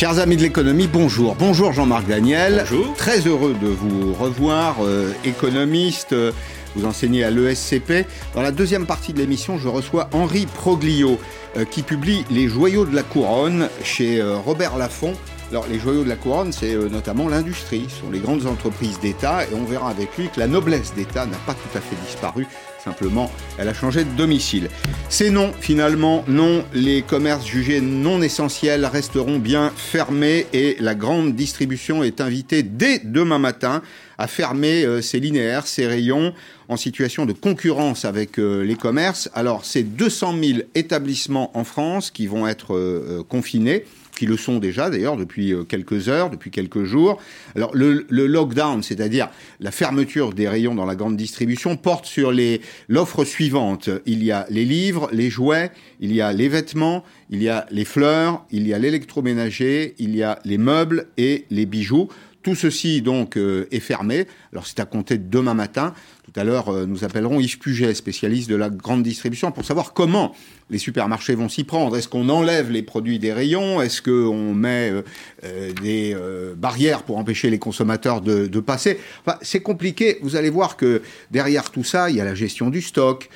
[0.00, 1.34] Chers amis de l'économie, bonjour.
[1.34, 2.64] Bonjour Jean-Marc Daniel.
[2.70, 2.94] Bonjour.
[2.94, 6.14] Très heureux de vous revoir, euh, économiste.
[6.14, 6.32] euh,
[6.74, 8.06] vous enseignez à l'ESCP.
[8.34, 11.18] Dans la deuxième partie de l'émission, je reçois Henri Proglio,
[11.58, 15.12] euh, qui publie Les Joyaux de la Couronne chez Robert Laffont.
[15.50, 19.42] Alors, les joyaux de la couronne, c'est notamment l'industrie, ce sont les grandes entreprises d'État,
[19.42, 22.46] et on verra avec lui que la noblesse d'État n'a pas tout à fait disparu,
[22.84, 24.68] simplement, elle a changé de domicile.
[25.08, 31.34] Ces noms, finalement, non, les commerces jugés non essentiels resteront bien fermés, et la grande
[31.34, 33.82] distribution est invitée dès demain matin
[34.18, 36.34] à fermer euh, ses linéaires, ses rayons,
[36.68, 39.30] en situation de concurrence avec euh, les commerces.
[39.34, 43.84] Alors, c'est 200 000 établissements en France qui vont être euh, confinés
[44.20, 47.18] qui le sont déjà d'ailleurs depuis euh, quelques heures, depuis quelques jours.
[47.56, 49.30] Alors le, lockdown, c'est-à-dire
[49.60, 53.88] la fermeture des rayons dans la grande distribution, porte sur les l'offre suivante.
[54.04, 57.64] Il y a les livres, les jouets, il y a les vêtements, il y a
[57.70, 62.10] les fleurs, il y a l'électroménager, il y a les meubles et les bijoux.
[62.42, 64.26] Tout ceci donc euh, est fermé.
[64.52, 65.94] Alors c'est à compter de demain matin.
[66.32, 69.92] Tout à l'heure, euh, nous appellerons Yves Puget, spécialiste de la grande distribution, pour savoir
[69.92, 70.32] comment
[70.68, 71.96] les supermarchés vont s'y prendre.
[71.96, 73.82] Est-ce qu'on enlève les produits des rayons?
[73.82, 75.02] Est-ce qu'on met euh,
[75.44, 76.16] euh, des
[76.56, 78.98] barrières pour empêcher les consommateurs de, passer?
[79.26, 80.18] Enfin, C'est compliqué.
[80.22, 83.28] Vous allez voir que derrière tout ça, il y a la gestion du stock,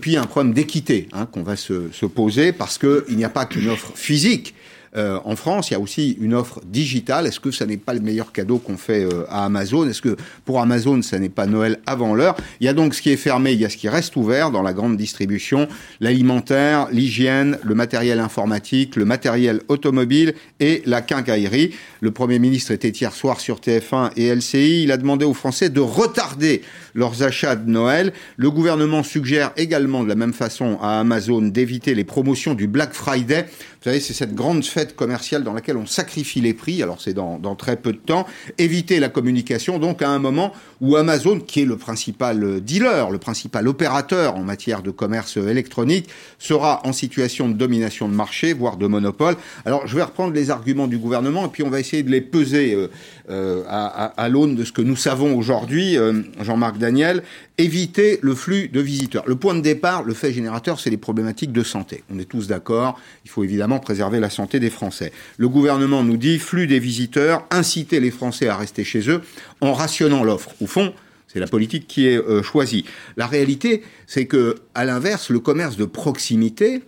[0.00, 3.68] puis un problème d'équité hein, qu'on va se poser parce qu'il n'y a pas qu'une
[3.68, 4.54] offre physique.
[4.94, 7.26] Euh, en France, il y a aussi une offre digitale.
[7.26, 9.88] Est-ce que ça n'est pas le meilleur cadeau qu'on fait euh, à Amazon?
[9.88, 12.36] Est-ce que pour Amazon, ça n'est pas Noël avant l'heure?
[12.60, 14.50] Il y a donc ce qui est fermé, il y a ce qui reste ouvert
[14.50, 15.66] dans la grande distribution,
[16.00, 21.74] l'alimentaire, l'hygiène, le matériel informatique, le matériel automobile et la quincaillerie.
[22.02, 24.82] Le Premier ministre était hier soir sur TF1 et LCI.
[24.82, 26.60] Il a demandé aux Français de retarder
[26.94, 28.12] leurs achats de Noël.
[28.36, 32.92] Le gouvernement suggère également de la même façon à Amazon d'éviter les promotions du Black
[32.92, 33.46] Friday.
[33.82, 36.84] Vous savez, c'est cette grande fête commerciale dans laquelle on sacrifie les prix.
[36.84, 38.28] Alors c'est dans, très peu de temps.
[38.56, 43.18] Éviter la communication, donc à un moment où Amazon, qui est le principal dealer, le
[43.18, 48.76] principal opérateur en matière de commerce électronique, sera en situation de domination de marché, voire
[48.76, 49.34] de monopole.
[49.64, 52.20] Alors je vais reprendre les arguments du gouvernement et puis on va essayer de les
[52.20, 52.88] peser euh,
[53.30, 57.24] euh, à, l'aune de ce que nous savons aujourd'hui, euh, Jean-Marc Daniel.
[57.58, 59.24] Éviter le flux de visiteurs.
[59.26, 62.02] Le point de départ, le fait générateur, c'est les problématiques de santé.
[62.10, 62.98] On est tous d'accord.
[63.24, 65.12] Il faut évidemment préserver la santé des Français.
[65.36, 69.20] Le gouvernement nous dit flux des visiteurs, inciter les Français à rester chez eux
[69.60, 70.54] en rationnant l'offre.
[70.62, 70.94] Au fond,
[71.32, 72.84] c'est la politique qui est euh, choisie.
[73.16, 76.82] La réalité, c'est que, à l'inverse, le commerce de proximité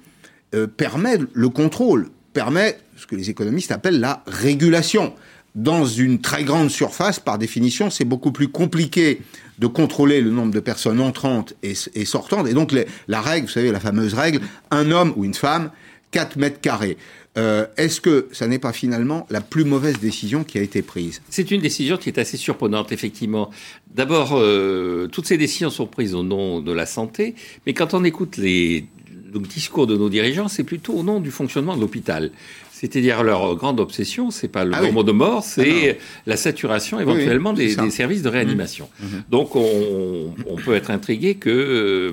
[0.55, 5.15] euh, permet le contrôle, permet ce que les économistes appellent la régulation.
[5.55, 9.21] Dans une très grande surface, par définition, c'est beaucoup plus compliqué
[9.61, 12.49] de contrôler le nombre de personnes entrantes et, sortantes.
[12.49, 12.75] Et donc,
[13.07, 14.41] la règle, vous savez, la fameuse règle,
[14.73, 15.71] un homme ou une femme,
[16.11, 16.97] 4 mètres carrés.
[17.37, 21.23] Euh, Est-ce que ça n'est pas finalement la plus mauvaise décision qui a été prise?
[21.31, 23.51] C'est une décision qui est assez surprenante, effectivement.
[23.95, 28.03] D'abord, euh, toutes ces décisions sont prises au nom de la santé, mais quand on
[28.03, 28.87] écoute les
[29.41, 32.31] discours de nos dirigeants, c'est plutôt au nom du fonctionnement de l'hôpital.
[32.77, 35.07] C'est-à-dire leur grande obsession, c'est pas le Ah nombre oui.
[35.07, 38.89] de morts, c'est Ah la saturation éventuellement Oui, c'est des, services de réanimation.
[38.99, 39.05] Mmh.
[39.05, 39.25] Mmh.
[39.31, 42.13] Donc on, on peut être intrigué que euh,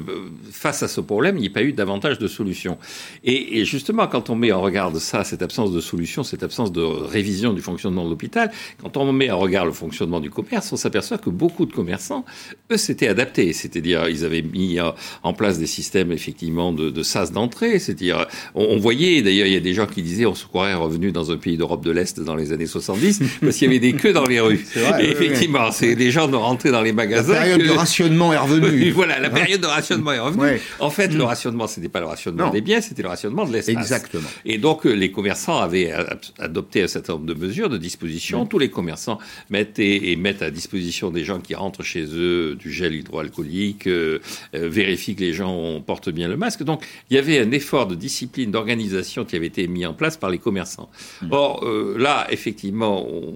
[0.51, 2.77] face à ce problème, il n'y ait pas eu davantage de solutions.
[3.23, 6.43] Et, et justement, quand on met en regard de ça, cette absence de solution, cette
[6.43, 8.51] absence de révision du fonctionnement de l'hôpital,
[8.83, 12.23] quand on met en regard le fonctionnement du commerce, on s'aperçoit que beaucoup de commerçants,
[12.71, 13.51] eux, s'étaient adaptés.
[13.53, 14.91] C'est-à-dire, ils avaient mis euh,
[15.23, 17.79] en place des systèmes effectivement de, de sas d'entrée.
[17.79, 20.73] C'est-à-dire, on, on voyait, d'ailleurs, il y a des gens qui disaient, on se croirait
[20.75, 23.79] revenu dans un pays d'Europe de l'Est dans les années 70, parce qu'il y avait
[23.79, 24.63] des queues dans les rues.
[24.71, 25.25] C'est vrai, Et oui, oui.
[25.25, 27.33] effectivement, c'est des gens de rentrer dans les La magasins.
[27.33, 28.91] période que- de rationnement est revenue.
[28.91, 30.43] voilà, la période de rationnement est revenue.
[30.43, 30.61] Ouais.
[30.79, 32.51] En fait, le rationnement, c'était pas le rationnement Non.
[32.51, 33.75] des biens, c'était le rationnement de l'espace.
[33.75, 34.27] Exactement.
[34.45, 36.03] Et donc, euh, les commerçants avaient euh,
[36.37, 38.45] adopté un certain nombre de mesures, de dispositions.
[38.45, 39.19] Tous les commerçants
[39.49, 43.87] mettent et, et mettent à disposition des gens qui rentrent chez eux du gel hydroalcoolique,
[43.87, 44.19] euh,
[44.55, 46.63] euh, vérifient que les gens portent bien le masque.
[46.63, 50.17] Donc, il y avait un effort de discipline, d'organisation qui avait été mis en place
[50.17, 50.89] par les commerçants.
[51.31, 53.33] Or, euh, là, effectivement, on,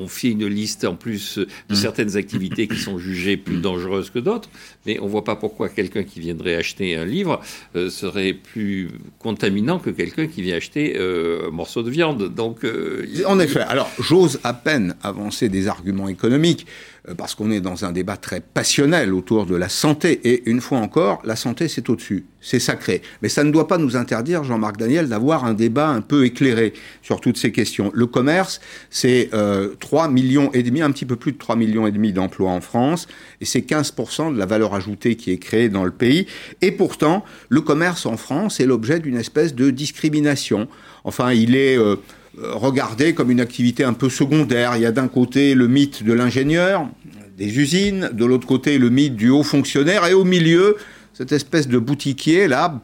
[0.00, 4.20] on fait une liste en plus de certaines activités qui sont jugées plus dangereuses que
[4.20, 4.48] d'autres,
[4.86, 7.40] mais on voit pas pourquoi quelqu'un qui viendrait acheter un livre
[7.74, 12.32] euh, serait plus contaminant que quelqu'un qui vient acheter euh, un morceau de viande.
[12.32, 13.60] Donc, euh, il- En effet.
[13.60, 16.66] Alors, j'ose à peine avancer des arguments économiques
[17.08, 20.20] euh, parce qu'on est dans un débat très passionnel autour de la santé.
[20.22, 22.24] Et une fois encore, la santé, c'est au-dessus.
[22.40, 23.02] C'est sacré.
[23.20, 26.72] Mais ça ne doit pas nous interdire, Jean-Marc Daniel, d'avoir un débat un peu éclairé
[27.02, 27.90] sur toutes ces questions.
[27.94, 31.86] Le commerce, c'est euh, 3 millions et demi, un petit peu plus de 3 millions
[31.86, 33.08] et demi d'emplois en France.
[33.40, 36.26] Et c'est 15% de la valeur ajoutée qui est créée dans le pays.
[36.62, 40.68] Et pourtant, le commerce en France est l'objet d'une espèce de discrimination.
[41.04, 41.76] Enfin, il est...
[41.76, 41.96] euh,
[42.40, 44.76] regardée comme une activité un peu secondaire.
[44.76, 46.88] Il y a d'un côté le mythe de l'ingénieur,
[47.36, 50.76] des usines, de l'autre côté le mythe du haut fonctionnaire, et au milieu,
[51.18, 52.80] cette espèce de boutiquier là,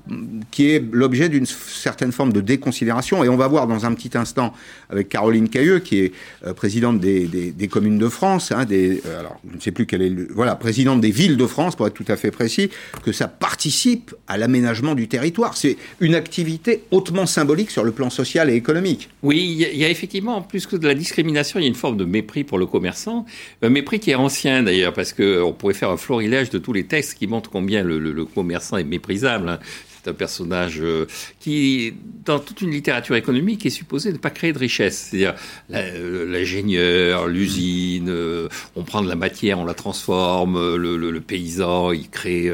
[0.50, 3.22] qui est l'objet d'une certaine forme de déconsidération.
[3.22, 4.52] Et on va voir dans un petit instant
[4.90, 6.12] avec Caroline Cailleux, qui est
[6.44, 10.02] euh, présidente des, communes de France, hein, des, euh, alors je ne sais plus quelle
[10.02, 12.70] est, le, voilà, présidente des villes de France pour être tout à fait précis,
[13.04, 15.56] que ça participe à l'aménagement du territoire.
[15.56, 19.10] C'est une activité hautement symbolique sur le plan social et économique.
[19.22, 21.96] Oui, il y, a effectivement plus que de la discrimination, il y a une forme
[21.96, 23.26] de mépris pour le commerçant,
[23.62, 26.86] un mépris qui est ancien d'ailleurs, parce qu'on pourrait faire un florilège de tous les
[26.86, 29.48] textes qui montrent combien le, le commerçant est méprisable.
[29.48, 29.58] Hein.
[30.04, 31.06] C'est un personnage euh,
[31.40, 31.94] qui,
[32.26, 35.08] dans toute une littérature économique, est supposé ne pas créer de richesse.
[35.10, 35.34] C'est-à-dire
[35.72, 42.10] euh, l'ingénieur, l'usine, euh, on prend de la matière, on la transforme, le, paysan, il
[42.10, 42.52] crée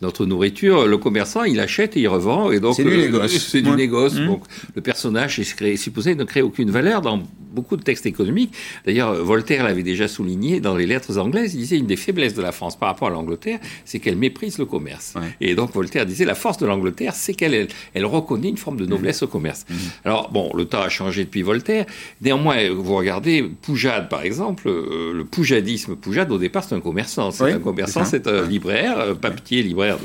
[0.00, 0.86] notre nourriture.
[0.86, 2.52] Le commerçant, il achète et il revend.
[2.52, 3.36] Et donc, c'est du négoce.
[3.36, 4.14] C'est du négoce.
[4.14, 4.26] Mmh.
[4.26, 4.44] Donc,
[4.76, 7.20] le personnage est, supposé ne créer aucune valeur dans
[7.52, 8.52] beaucoup de textes économiques.
[8.86, 11.54] D'ailleurs, Voltaire l'avait déjà souligné dans les lettres anglaises.
[11.54, 14.58] Il disait une des faiblesses de la France par rapport à l'Angleterre, c'est qu'elle méprise
[14.58, 15.14] le commerce.
[15.40, 18.86] Et donc, Voltaire disait la force de l'Angleterre c'est qu'elle elle, reconnaît une forme de
[18.86, 19.64] noblesse au commerce.
[19.68, 19.76] Mhm.
[20.04, 21.86] Alors, bon, le temps a changé depuis Voltaire.
[22.20, 25.96] Néanmoins, vous regardez Poujade, par exemple, euh, le poujadisme.
[25.96, 27.30] Poujade, au départ, c'est un commerçant.
[27.30, 29.98] C'est un commerçant, c'est un libraire, un papetier libraire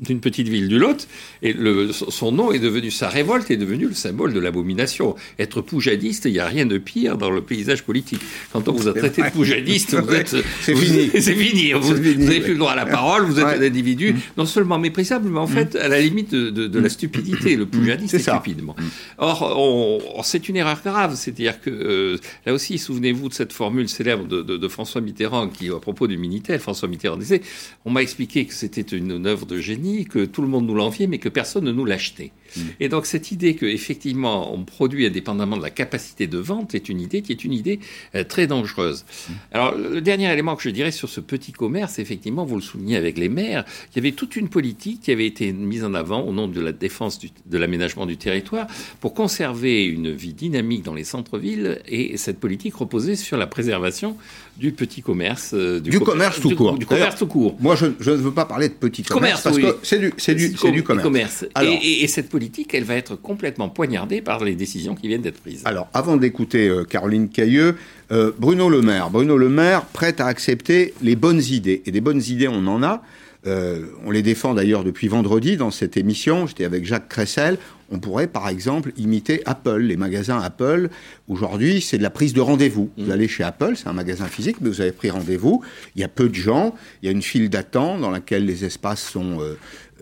[0.00, 1.08] d'une petite ville du Lot,
[1.42, 5.14] et le, son nom est devenu, sa révolte est devenue le symbole de l'abomination.
[5.38, 8.20] Être poujadiste, il n'y a rien de pire dans le paysage politique.
[8.52, 10.36] Quand on vous a traité de poujadiste, vous êtes...
[10.60, 11.10] c'est fini.
[11.14, 11.72] C'est fini.
[11.72, 14.18] Vous n'avez plus le droit à la parole, vous êtes un individu mm.
[14.36, 17.56] non seulement méprisable, mais en fait à la limite de, la stupidité.
[17.56, 18.62] Le poujadiste est, stupide.
[18.62, 18.72] Mm.
[19.18, 21.14] Or, c'est une erreur grave.
[21.16, 25.78] C'est-à-dire que, euh, là aussi, souvenez-vous de cette formule célèbre de, François Mitterrand qui, à
[25.78, 27.42] propos du Minitel, François Mitterrand disait,
[27.84, 31.06] on m'a expliqué que c'était une œuvre de génie que tout le monde nous l'enviait,
[31.06, 32.32] mais que personne ne nous l'achetait.
[32.56, 32.60] Mm.
[32.80, 37.00] Et donc cette idée qu'effectivement on produit indépendamment de la capacité de vente est une
[37.00, 37.80] idée qui est une idée
[38.14, 39.04] euh, très dangereuse.
[39.04, 39.32] Mm.
[39.52, 42.96] Alors le dernier élément que je dirais sur ce petit commerce, effectivement, vous le soulignez
[42.96, 46.22] avec les maires, il y avait toute une politique qui avait été mise en avant
[46.22, 48.66] au nom de la défense de l'aménagement du territoire
[49.00, 54.16] pour conserver une vie dynamique dans les centres-villes et cette politique reposait sur la préservation
[54.56, 55.52] du petit commerce.
[55.54, 56.78] Euh, du, commerce tout court.
[56.78, 57.56] Du, commerce tout court.
[57.60, 60.12] Moi, je, ne veux pas parler de petit commerce, parce que c'est du,
[60.50, 61.44] du, du, commerce.
[61.60, 65.62] et, cette politique, elle va être complètement poignardée par les décisions qui viennent d'être prises.
[65.64, 67.76] Alors, avant d'écouter euh, Caroline Cailleux,
[68.12, 69.10] euh, Bruno Le Maire.
[69.10, 71.82] Bruno Le Maire prête à accepter les bonnes idées.
[71.86, 73.02] Et des bonnes idées, on en a.
[73.46, 76.46] on les défend d'ailleurs depuis vendredi dans cette émission.
[76.46, 77.58] J'étais avec Jacques Cressel.
[77.94, 80.88] On pourrait par exemple imiter Apple, les magasins Apple.
[81.28, 82.90] Aujourd'hui, c'est de la prise de rendez-vous.
[82.98, 83.10] Vous mm.
[83.12, 85.62] allez chez Apple, c'est un magasin physique, mais vous avez pris rendez-vous.
[85.94, 88.64] Il y a peu de gens, il y a une file d'attente dans laquelle les
[88.64, 89.56] espaces sont euh,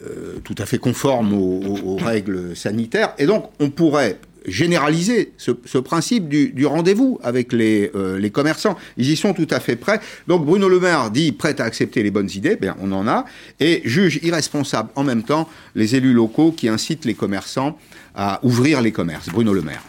[0.06, 3.12] euh, tout à fait conformes aux, règles sanitaires.
[3.18, 8.76] Et donc, on pourrait généraliser ce, principe du, rendez-vous avec euh, les, commerçants.
[8.96, 10.00] Ils y sont tout à fait prêts.
[10.28, 13.24] Donc Bruno Le Maire dit prêt à accepter les bonnes idées, bien on en a,
[13.60, 17.78] et juge irresponsable en même temps les élus locaux qui incitent les commerçants
[18.14, 19.28] à ouvrir les commerces.
[19.28, 19.82] Bruno Le Maire.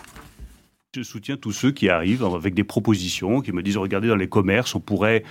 [0.96, 4.30] Je soutiens tous ceux qui arrivent avec des propositions, qui me disent regardez dans les
[4.30, 5.24] commerces, on pourrait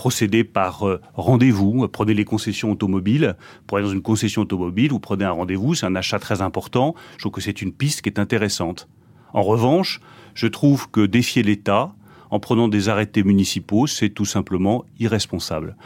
[0.00, 1.86] procéder par euh, rendez-vous.
[1.88, 3.36] Prenez les concessions automobiles.
[3.66, 5.74] Pour aller dans une concession automobile, vous prenez un rendez-vous.
[5.74, 6.94] C'est un achat très important.
[7.18, 8.88] Je trouve que c'est une piste qui est intéressante.
[9.34, 10.00] En revanche,
[10.32, 11.92] je trouve que défier l'État
[12.30, 15.76] en prenant des arrêtés municipaux, c'est tout simplement irresponsable.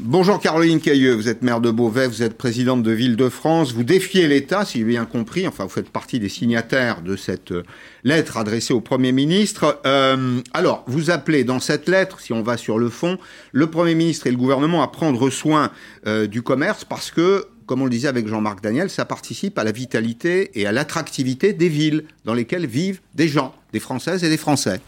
[0.00, 3.74] Bonjour Caroline Cailleux, vous êtes maire de Beauvais, vous êtes présidente de Ville de France,
[3.74, 7.52] vous défiez l'État, si j'ai bien compris, enfin vous faites partie des signataires de cette
[7.52, 7.62] euh,
[8.02, 9.82] lettre adressée au Premier ministre.
[9.84, 13.18] Euh, alors, vous appelez dans cette lettre, si on va sur le fond,
[13.52, 15.70] le Premier ministre et le gouvernement à prendre soin
[16.06, 19.64] euh, du commerce parce que comme on le disait avec Jean-Marc Daniel, ça participe à
[19.64, 24.30] la vitalité et à l'attractivité des villes dans lesquelles vivent des gens, des Françaises et
[24.30, 24.80] des Français.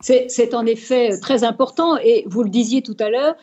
[0.00, 1.98] C'est en effet très important.
[1.98, 3.36] Et vous le disiez tout à l'heure,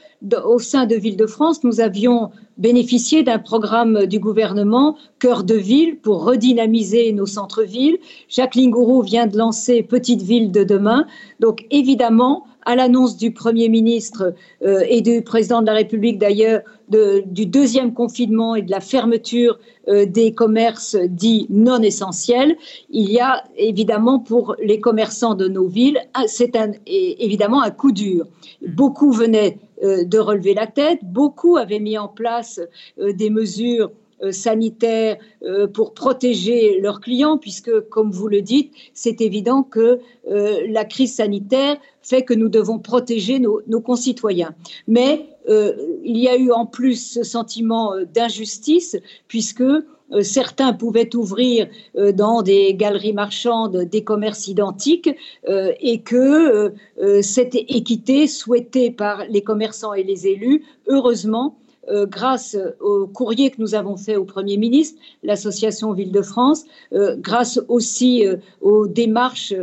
[0.46, 6.24] au sein de Ville-de-France, nous avions bénéficié d'un programme du gouvernement Cœur de ville pour
[6.24, 7.98] redynamiser nos centres-villes.
[8.30, 11.06] Jacqueline Gouraud vient de lancer Petite ville de demain.
[11.40, 16.62] Donc évidemment, à l'annonce du Premier ministre euh, et du Président de la République d'ailleurs
[16.90, 22.56] du deuxième confinement et de la fermeture euh, des commerces dits non essentiels,
[22.90, 28.26] il y a évidemment pour les commerçants de nos villes, c'est évidemment un coup dur.
[28.66, 32.60] Beaucoup venaient de relever la tête, beaucoup avaient mis en place
[32.98, 33.92] des mesures
[34.24, 40.00] euh, sanitaires euh, pour protéger leurs clients, puisque, comme vous le dites, c'est évident que
[40.28, 44.56] euh, la crise sanitaire fait que nous devons protéger nos, concitoyens.
[44.88, 49.86] Mais il y a eu en plus ce sentiment d'injustice, puisque euh,
[50.22, 55.10] certains pouvaient ouvrir euh, dans des galeries marchandes des commerces identiques
[55.48, 56.74] euh, et que
[57.22, 61.58] cette équité souhaitée par les commerçants et les élus, heureusement,
[61.90, 68.26] grâce au courrier que nous avons fait au Premier ministre, l'association Ville-de-France, grâce aussi
[68.62, 69.54] aux démarches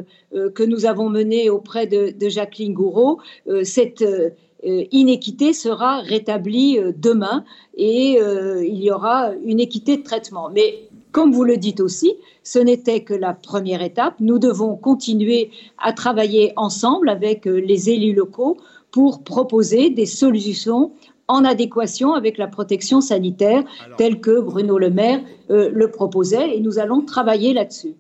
[0.55, 3.19] que nous avons menées auprès de, de Jacqueline Gouraud,
[3.63, 4.31] cette euh,
[4.65, 7.45] inéquité sera rétablie euh, demain
[7.77, 10.51] et euh, il y aura une équité de traitement.
[10.51, 14.15] Mais comme vous le dites aussi, ce n'était que la première étape.
[14.21, 18.57] Nous devons continuer à travailler ensemble avec les élus locaux
[18.91, 20.93] pour proposer des solutions
[21.29, 23.63] en adéquation avec la protection sanitaire
[23.97, 27.95] telle que Bruno Le Maire le proposait et nous allons travailler là-dessus.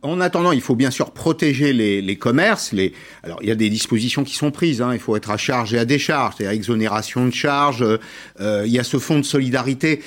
[0.00, 2.74] En attendant, il faut bien sûr protéger les, commerces.
[3.22, 4.80] Alors, il y a des dispositions qui sont prises.
[4.80, 4.94] Hein.
[4.94, 7.84] Il faut être à charge et à décharge, c'est-à-dire exonération de charges.
[8.40, 10.02] Euh, il y a ce fonds de solidarité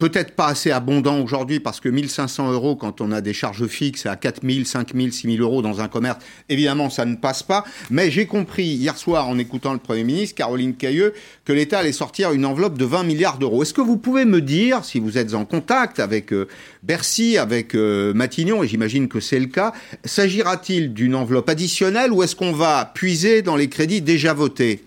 [0.00, 4.06] peut-être pas assez abondant aujourd'hui parce que 1500 euros quand on a des charges fixes
[4.06, 7.64] à 4000, 5000, 6000 euros dans un commerce, évidemment ça ne passe pas.
[7.90, 11.12] Mais j'ai compris hier soir en écoutant le Premier ministre, Caroline Cailleux,
[11.44, 13.62] que l'État allait sortir une enveloppe de 20 milliards d'euros.
[13.62, 16.48] Est-ce que vous pouvez me dire, si vous êtes en contact avec euh,
[16.82, 19.72] Bercy, avec euh, Matignon, et j'imagine que c'est le cas,
[20.04, 24.82] s'agira-t-il d'une enveloppe additionnelle ou est-ce qu'on va puiser dans les crédits déjà votés?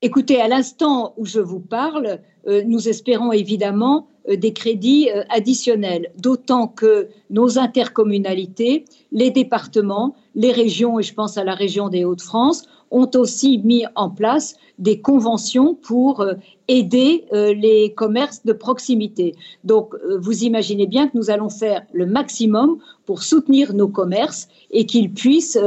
[0.00, 2.20] Écoutez, à l'instant où je vous parle,
[2.66, 10.52] nous espérons évidemment euh, des crédits euh, additionnels, d'autant que nos intercommunalités, les départements, les
[10.52, 15.00] régions, et je pense à la région des Hauts-de-France, ont aussi mis en place des
[15.00, 16.24] conventions pour
[16.68, 19.34] aider les commerces de proximité.
[19.62, 24.86] Donc, vous imaginez bien que nous allons faire le maximum pour soutenir nos commerces et
[24.86, 25.58] qu'ils puissent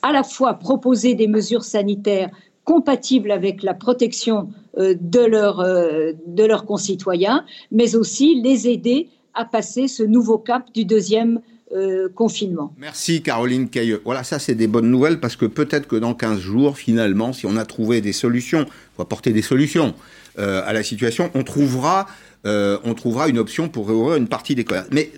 [0.00, 2.30] à la fois proposer des mesures sanitaires
[2.64, 9.08] compatibles avec la protection euh, de, leur, euh, de leurs concitoyens, mais aussi les aider
[9.34, 11.40] à passer ce nouveau cap du deuxième
[11.72, 12.74] euh, confinement.
[12.78, 14.02] Merci Caroline Cailleux.
[14.04, 17.46] Voilà, ça c'est des bonnes nouvelles parce que peut-être que dans 15 jours, finalement, si
[17.46, 19.94] on a trouvé des solutions, il faut apporter des solutions
[20.38, 22.06] à la situation, on trouvera,
[22.44, 24.88] on trouvera une option pour réouvrir une partie des commerces.
[24.90, 25.10] Mais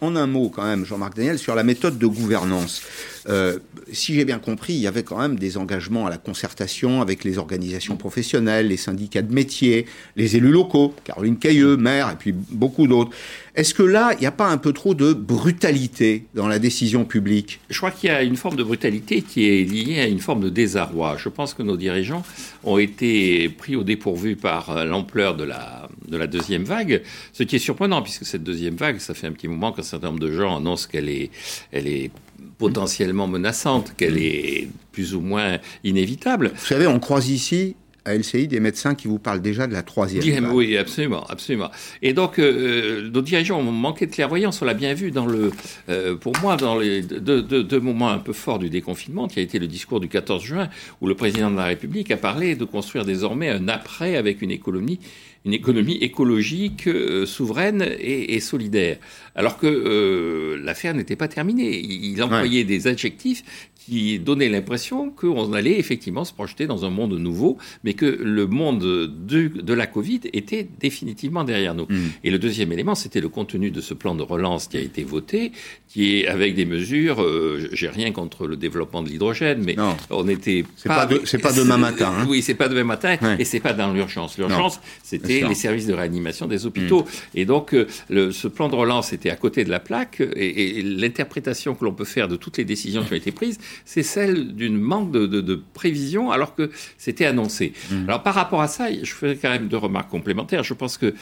[0.00, 2.82] en, un mot quand même, Jean-Marc Daniel, sur la méthode de gouvernance.
[3.28, 3.58] Euh,
[3.92, 7.24] si j'ai bien compris, il y avait quand même des engagements à la concertation avec
[7.24, 12.32] les organisations professionnelles, les syndicats de métiers, les élus locaux, Caroline Cailleux, maire, et puis
[12.32, 13.10] beaucoup d'autres.
[13.56, 17.04] Est-ce que là, il n'y a pas un peu trop de brutalité dans la décision
[17.04, 17.58] publique?
[17.70, 20.42] Je crois qu'il y a une forme de brutalité qui est liée à une forme
[20.42, 21.16] de désarroi.
[21.18, 22.22] Je pense que nos dirigeants
[22.64, 27.02] ont été pris au dépourvu par l'ampleur de la, de la deuxième vague,
[27.32, 30.08] ce qui est surprenant, puisque cette deuxième vague, ça fait un petit moment qu'un certain
[30.08, 31.30] nombre de gens annoncent qu'elle est,
[31.72, 32.10] elle est
[32.58, 36.52] potentiellement menaçante, qu'elle est plus ou moins inévitable.
[36.54, 39.82] Vous savez, on croise ici à LCI des médecins qui vous parlent déjà de la
[39.82, 40.52] troisième.
[40.52, 41.70] Oui, absolument, absolument.
[42.02, 44.62] Et donc, euh, nos dirigeants ont manqué de clairvoyance.
[44.62, 45.50] On l'a bien vu dans le,
[45.88, 49.42] euh, pour moi, dans les deux, deux, moments un peu forts du déconfinement, qui a
[49.42, 50.68] été le discours du 14 juin,
[51.00, 54.52] où le président de la République a parlé de construire désormais un après avec une
[54.52, 55.00] économie
[55.46, 58.98] une économie écologique, euh, souveraine et, et, solidaire.
[59.36, 61.78] Alors que euh, l'affaire n'était pas terminée.
[61.78, 63.44] Il, employait des adjectifs
[63.86, 68.46] qui donnait l'impression qu'on allait effectivement se projeter dans un monde nouveau, mais que le
[68.46, 71.86] monde de, de la Covid était définitivement derrière nous.
[71.88, 72.08] Mm.
[72.24, 75.04] Et le deuxième élément, c'était le contenu de ce plan de relance qui a été
[75.04, 75.52] voté,
[75.88, 77.22] qui est avec des mesures.
[77.22, 79.76] Euh, J'ai rien contre le développement de l'hydrogène, mais
[80.10, 82.12] on était c'est pas, c'est pas demain matin.
[82.18, 82.26] Hein.
[82.28, 84.36] Oui, c'est pas demain matin, et c'est pas dans l'urgence.
[84.36, 87.02] L'urgence, c'était les services de réanimation des hôpitaux.
[87.02, 87.38] Mm.
[87.38, 90.78] Et donc, euh, le, ce plan de relance était à côté de la plaque, et,
[90.78, 94.02] et l'interprétation que l'on peut faire de toutes les décisions qui ont été prises, c'est
[94.02, 97.72] celle d'une manque de, prévision alors que c'était annoncé.
[97.90, 98.08] Mmh.
[98.08, 100.64] Alors par rapport à ça, je ferai quand même deux remarques complémentaires.
[100.64, 101.14] Je pense que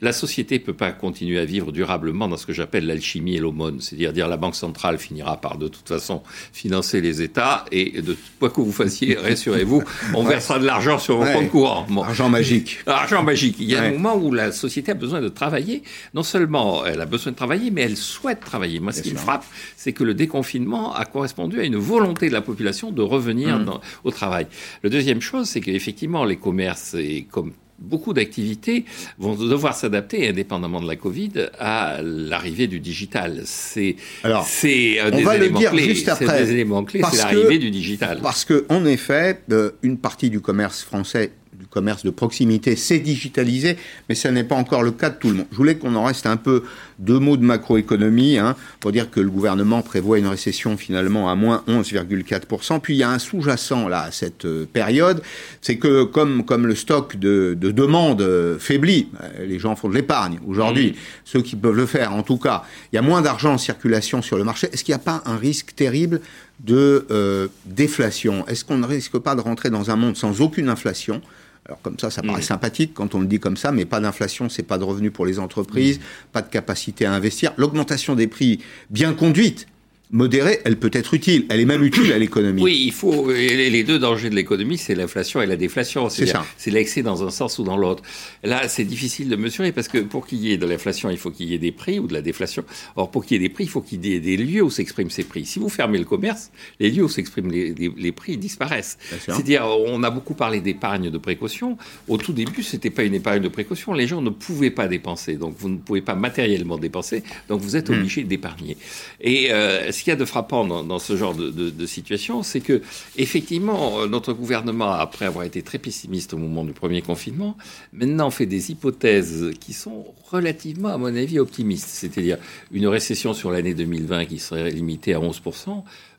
[0.00, 3.38] la société ne peut pas continuer à vivre durablement dans ce que j'appelle l'alchimie et
[3.38, 8.02] l'aumône, c'est-à-dire dire la Banque centrale finira par de toute façon financer les États et
[8.02, 9.82] de quoi que vous fassiez, rassurez-vous,
[10.14, 11.86] on versera de l'argent sur vos comptes courants.
[12.02, 12.78] Argent magique.
[12.86, 13.56] Argent magique.
[13.60, 15.82] Il y a un moment où la société a besoin de travailler.
[16.14, 18.80] Non seulement elle a besoin de travailler, mais elle souhaite travailler.
[18.80, 19.44] Moi, ce qui me frappe,
[19.76, 23.58] c'est que le déconfinement a correspondu à une volonté volonté de la population de revenir
[23.58, 23.80] mmh.
[24.04, 24.46] au travail.
[24.82, 28.84] Le deuxième chose, c'est qu'effectivement, les commerces, et comme beaucoup d'activités
[29.18, 33.42] vont devoir s'adapter, indépendamment de la Covid, à l'arrivée du digital.
[33.44, 33.96] C'est
[34.44, 36.44] c'est on va le dire juste après.
[36.44, 38.20] des éléments clés, c'est l'arrivée du digital.
[38.22, 41.32] Parce que en effet, euh, une partie du commerce français
[41.70, 43.76] commerce de proximité s'est digitalisé,
[44.08, 45.46] mais ce n'est pas encore le cas de tout le monde.
[45.50, 46.64] Je voulais qu'on en reste un peu
[46.98, 51.34] deux mots de macroéconomie, hein, pour dire que le gouvernement prévoit une récession finalement à
[51.34, 52.80] moins 11,4%.
[52.80, 55.22] Puis il y a un sous-jacent là à cette euh, période,
[55.60, 59.88] c'est que comme, comme le stock de, de demande euh, faiblit, euh, les gens font
[59.88, 63.22] de l'épargne aujourd'hui, ceux qui peuvent le faire en tout cas, il y a moins
[63.22, 64.68] d'argent en circulation sur le marché.
[64.72, 66.20] Est-ce qu'il n'y a pas un risque terrible
[66.64, 68.46] de euh, déflation?
[68.46, 71.20] Est-ce qu'on ne risque pas de rentrer dans un monde sans aucune inflation?
[71.66, 74.48] Alors comme ça, ça paraît sympathique quand on le dit comme ça, mais pas d'inflation,
[74.48, 76.00] c'est pas de revenus pour les entreprises,
[76.32, 77.52] pas de capacité à investir.
[77.58, 79.66] L'augmentation des prix bien conduite,
[80.12, 81.46] modérée, elle peut être utile.
[81.48, 82.62] Elle est même utile à l'économie.
[82.62, 83.30] Oui, il faut.
[83.30, 86.08] Les deux dangers de l'économie, c'est l'inflation et la déflation.
[86.08, 86.44] C'est ça.
[86.56, 88.02] C'est l'excès dans un sens ou dans l'autre.
[88.42, 91.30] Là, c'est difficile de mesurer parce que pour qu'il y ait de l'inflation, il faut
[91.30, 92.64] qu'il y ait des prix ou de la déflation.
[92.96, 94.70] Or, pour qu'il y ait des prix, il faut qu'il y ait des lieux où
[94.70, 95.44] s'expriment ces prix.
[95.46, 98.98] Si vous fermez le commerce, les lieux où s'expriment les, les, prix disparaissent.
[99.24, 101.78] C'est-à-dire, on a beaucoup parlé d'épargne de précaution.
[102.08, 103.92] Au tout début, c'était pas une épargne de précaution.
[103.92, 105.36] Les gens ne pouvaient pas dépenser.
[105.36, 107.22] Donc, vous ne pouvez pas matériellement dépenser.
[107.48, 107.94] Donc, vous êtes hmm.
[107.94, 108.76] obligé d'épargner.
[109.20, 112.80] Et euh, ce qu'il y a de frappant dans, ce genre de, situation, c'est que
[113.18, 117.54] effectivement, notre gouvernement, après avoir été très pessimiste au moment du premier confinement,
[117.92, 121.90] maintenant fait des hypothèses qui sont relativement, à mon avis, optimistes.
[121.90, 122.38] C'est-à-dire
[122.72, 125.42] une récession sur l'année 2020 qui serait limitée à 11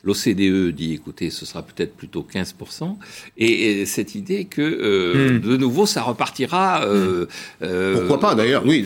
[0.03, 2.95] L'OCDE dit, écoutez, ce sera peut-être plutôt 15%.
[3.37, 5.39] Et, cette idée que, euh, hmm.
[5.41, 6.83] de nouveau, ça repartira.
[6.85, 7.27] Euh, hmm.
[7.63, 8.85] euh, Pourquoi pas, d'ailleurs oui,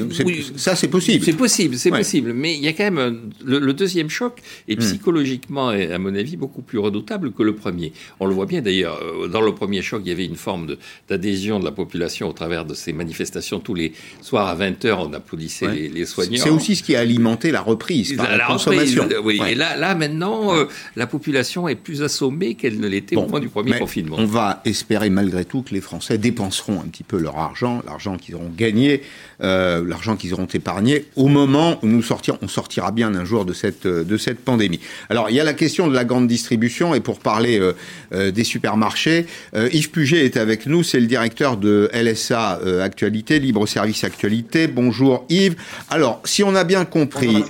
[0.57, 1.23] ça, c'est possible.
[1.23, 2.33] C'est possible, c'est possible.
[2.33, 3.31] Mais il y a quand même.
[3.45, 4.79] Le, deuxième choc est hmm.
[4.79, 7.93] psychologiquement, à mon avis, beaucoup plus redoutable que le premier.
[8.19, 8.99] On le voit bien, d'ailleurs.
[9.31, 10.75] Dans le premier choc, il y avait une forme
[11.09, 13.59] d'adhésion de, la population au travers de ces manifestations.
[13.59, 16.43] Tous les soirs à 20h, on applaudissait les, soignants.
[16.43, 19.07] C'est aussi ce qui a alimenté la reprise par la, consommation.
[19.23, 19.39] oui.
[19.47, 20.53] Et là, là maintenant,
[20.95, 24.15] la la population est plus assommée qu'elle ne l'était au moment du premier confinement.
[24.17, 28.17] On va espérer malgré tout que les Français dépenseront un petit peu leur argent, l'argent
[28.17, 29.03] qu'ils auront gagné,
[29.43, 32.39] euh, l'argent qu'ils auront épargné au moment où nous sortirons.
[32.41, 34.79] On sortira bien un jour de cette, de cette pandémie.
[35.11, 37.73] Alors, il y a la question de la grande distribution et pour parler euh,
[38.11, 43.67] euh, des supermarchés, Yves Puget est avec nous, c'est le directeur de LSA Actualité, Libre
[43.67, 44.67] Service Actualité.
[44.67, 45.55] Bonjour Yves.
[45.91, 47.43] Alors, si on a bien compris,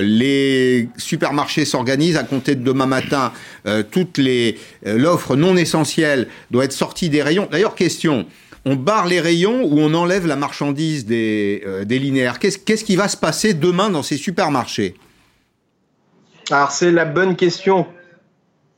[0.00, 3.32] les supermarchés s'organisent à compter de demain matin,
[3.66, 4.52] euh, euh,
[4.84, 7.48] l'offre non essentielle doit être sortie des rayons.
[7.50, 8.26] D'ailleurs, question.
[8.66, 12.38] On barre les rayons ou on enlève la marchandise des, euh, des linéaires?
[12.38, 14.94] Qu'est-ce qu'est-ce qui va se passer demain dans ces supermarchés?
[16.50, 17.86] Alors c'est la bonne question.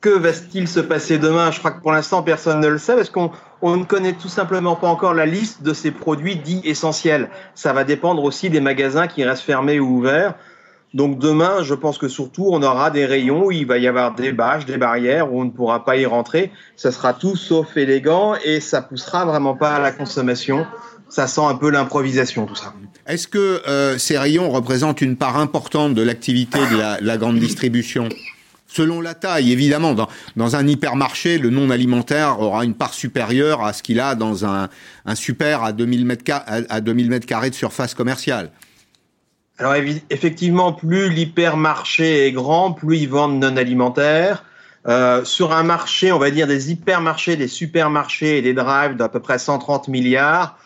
[0.01, 1.51] Que va-t-il se passer demain?
[1.51, 3.31] Je crois que pour l'instant personne ne le sait parce qu'on
[3.63, 7.31] on ne connaît tout simplement pas encore la liste de ces produits dits essentiels.
[7.55, 10.35] Ça va dépendre aussi des magasins qui restent fermés ou ouverts.
[10.97, 14.15] Donc demain, je pense que surtout, on aura des rayons où il va y avoir
[14.15, 16.51] des bâches, des barrières, où on ne pourra pas y rentrer.
[16.75, 20.65] Ça sera tout sauf élégant et ça poussera vraiment pas à la consommation.
[21.11, 22.73] Ça sent un peu l'improvisation, tout ça.
[23.07, 28.09] Est-ce que euh, ces rayons représentent une part importante de l'activité de la, grande distribution?
[28.67, 29.95] Selon la taille, évidemment,
[30.35, 34.47] dans, un hypermarché, le non alimentaire aura une part supérieure à ce qu'il a dans
[34.47, 34.71] un,
[35.15, 38.51] super à 2000 mètres, à 2000 mètres carrés de surface commerciale.
[39.59, 39.75] Alors
[40.11, 44.45] effectivement, plus l'hypermarché est grand, plus ils vendent non alimentaires.
[44.87, 49.09] Euh, sur un marché, on va dire des hypermarchés, des supermarchés et des drives d'à
[49.09, 50.59] peu près 130 milliards,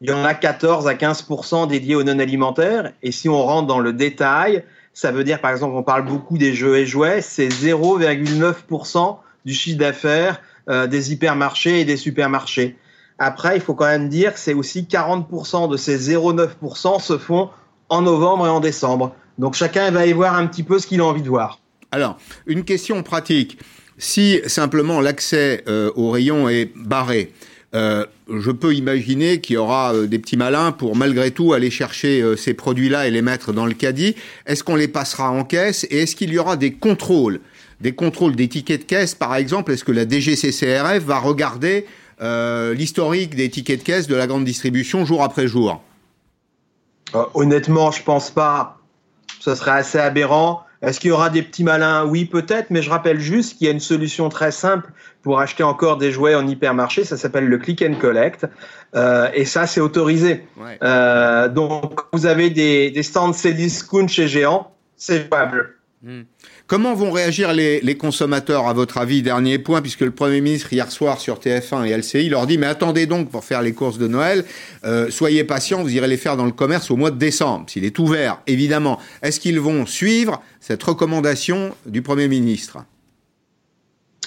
[0.00, 2.92] il y en a 14 à 15% dédiés aux non alimentaires.
[3.02, 6.36] Et si on rentre dans le détail, ça veut dire par exemple, on parle beaucoup
[6.36, 12.76] des jeux et jouets, c'est 0,9 du chiffre d'affaires euh, des hypermarchés et des supermarchés.
[13.18, 17.50] Après, il faut quand même dire que c'est aussi 40% de ces 0,9 se font
[17.88, 19.14] en novembre et en décembre.
[19.38, 21.58] Donc chacun va y voir un petit peu ce qu'il a envie de voir.
[21.92, 23.58] Alors, une question pratique.
[23.98, 27.32] Si simplement l'accès euh, au rayon est barré,
[27.74, 31.70] euh, je peux imaginer qu'il y aura euh, des petits malins pour malgré tout aller
[31.70, 34.16] chercher ces produits-là et les mettre dans le caddie.
[34.46, 37.40] Est-ce qu'on les passera en caisse et est-ce qu'il y aura des contrôles
[37.80, 41.86] Des contrôles des tickets de caisse, par exemple Est-ce que la DGCCRF va regarder
[42.20, 45.80] l'historique des tickets de caisse de la grande distribution jour après jour?
[47.14, 48.78] Euh, honnêtement, je pense pas.
[49.40, 50.64] Ce serait assez aberrant.
[50.82, 52.04] Est-ce qu'il y aura des petits malins?
[52.04, 54.90] Oui, peut-être, mais je rappelle juste qu'il y a une solution très simple
[55.22, 57.04] pour acheter encore des jouets en hypermarché.
[57.04, 58.46] Ça s'appelle le click and collect.
[58.94, 60.46] Euh, et ça, c'est autorisé.
[60.82, 65.76] Euh, donc, vous avez des, des stands Cdiscount chez Géant, c'est jouable.
[66.02, 66.22] Hmm.
[66.66, 70.90] Comment vont réagir les, consommateurs, à votre avis Dernier point, puisque le Premier ministre, hier
[70.90, 74.08] soir, sur TF1 et LCI, leur dit, mais attendez donc pour faire les courses de
[74.08, 74.46] Noël,
[74.84, 77.84] euh, soyez patients, vous irez les faire dans le commerce au mois de décembre, s'il
[77.84, 78.98] est ouvert, évidemment.
[79.20, 82.78] Est-ce qu'ils vont suivre cette recommandation du Premier ministre?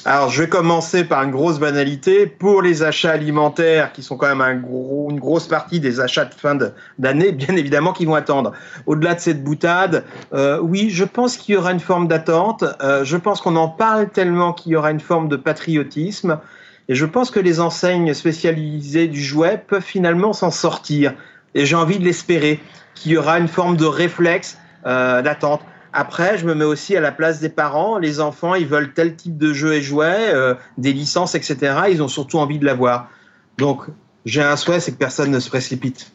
[0.09, 2.27] Alors, je vais commencer par une grosse banalité.
[2.27, 6.23] Pour les achats alimentaires, qui sont quand même un gros, une grosse partie des achats
[6.23, 6.57] de fin
[6.97, 8.53] d'année, bien évidemment, qui vont attendre.
[8.85, 12.63] Au-delà de cette boutade, euh, oui, je pense qu'il y aura une forme d'attente.
[12.81, 16.39] Euh, je pense qu'on en parle tellement qu'il y aura une forme de patriotisme.
[16.87, 21.15] Et je pense que les enseignes spécialisées du jouet peuvent finalement s'en sortir.
[21.53, 22.61] Et j'ai envie de l'espérer,
[22.95, 25.59] qu'il y aura une forme de réflexe euh, d'attente.
[25.99, 27.97] Après, je me mets aussi à la place des parents.
[27.97, 31.57] Les enfants, ils veulent tel type de jeu et jouets, euh, des licences, etc.
[31.89, 33.09] Ils ont surtout envie de l'avoir.
[33.57, 33.81] Donc,
[34.23, 36.11] j'ai un souhait, c'est que personne ne se précipite.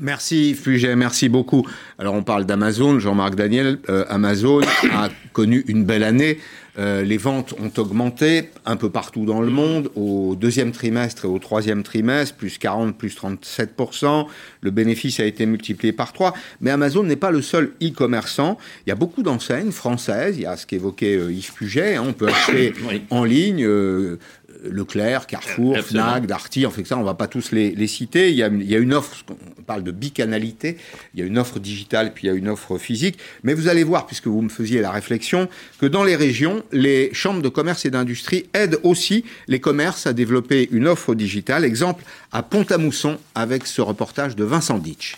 [0.00, 1.66] Merci Fuget, merci beaucoup.
[1.98, 3.78] Alors on parle d'Amazon, Jean-Marc Daniel.
[3.90, 4.60] Euh, Amazon
[4.94, 6.38] a connu une belle année.
[6.78, 11.28] Euh, les ventes ont augmenté un peu partout dans le monde au deuxième trimestre et
[11.28, 14.26] au troisième trimestre, plus 40, plus 37%.
[14.60, 16.34] Le bénéfice a été multiplié par 3.
[16.60, 18.58] Mais Amazon n'est pas le seul e-commerçant.
[18.86, 20.36] Il y a beaucoup d'enseignes françaises.
[20.36, 21.96] Il y a ce qu'évoquait euh, Yves Puget.
[21.96, 22.04] Hein.
[22.06, 22.74] On peut acheter
[23.10, 23.64] en ligne.
[23.64, 24.18] Euh,
[24.64, 28.30] Leclerc, Carrefour, Fnac, Darty, en fait ça, on va pas tous les, citer.
[28.30, 29.24] Il y, a, il y, a, une offre,
[29.58, 30.76] on parle de bicanalité,
[31.14, 33.18] il y a une offre digitale, puis il y a une offre physique.
[33.42, 35.48] Mais vous allez voir, puisque vous me faisiez la réflexion,
[35.80, 40.12] que dans les régions, les chambres de commerce et d'industrie aident aussi les commerces à
[40.12, 41.64] développer une offre digitale.
[41.64, 45.16] Exemple à Pont-à-Mousson avec ce reportage de Vincent Ditch.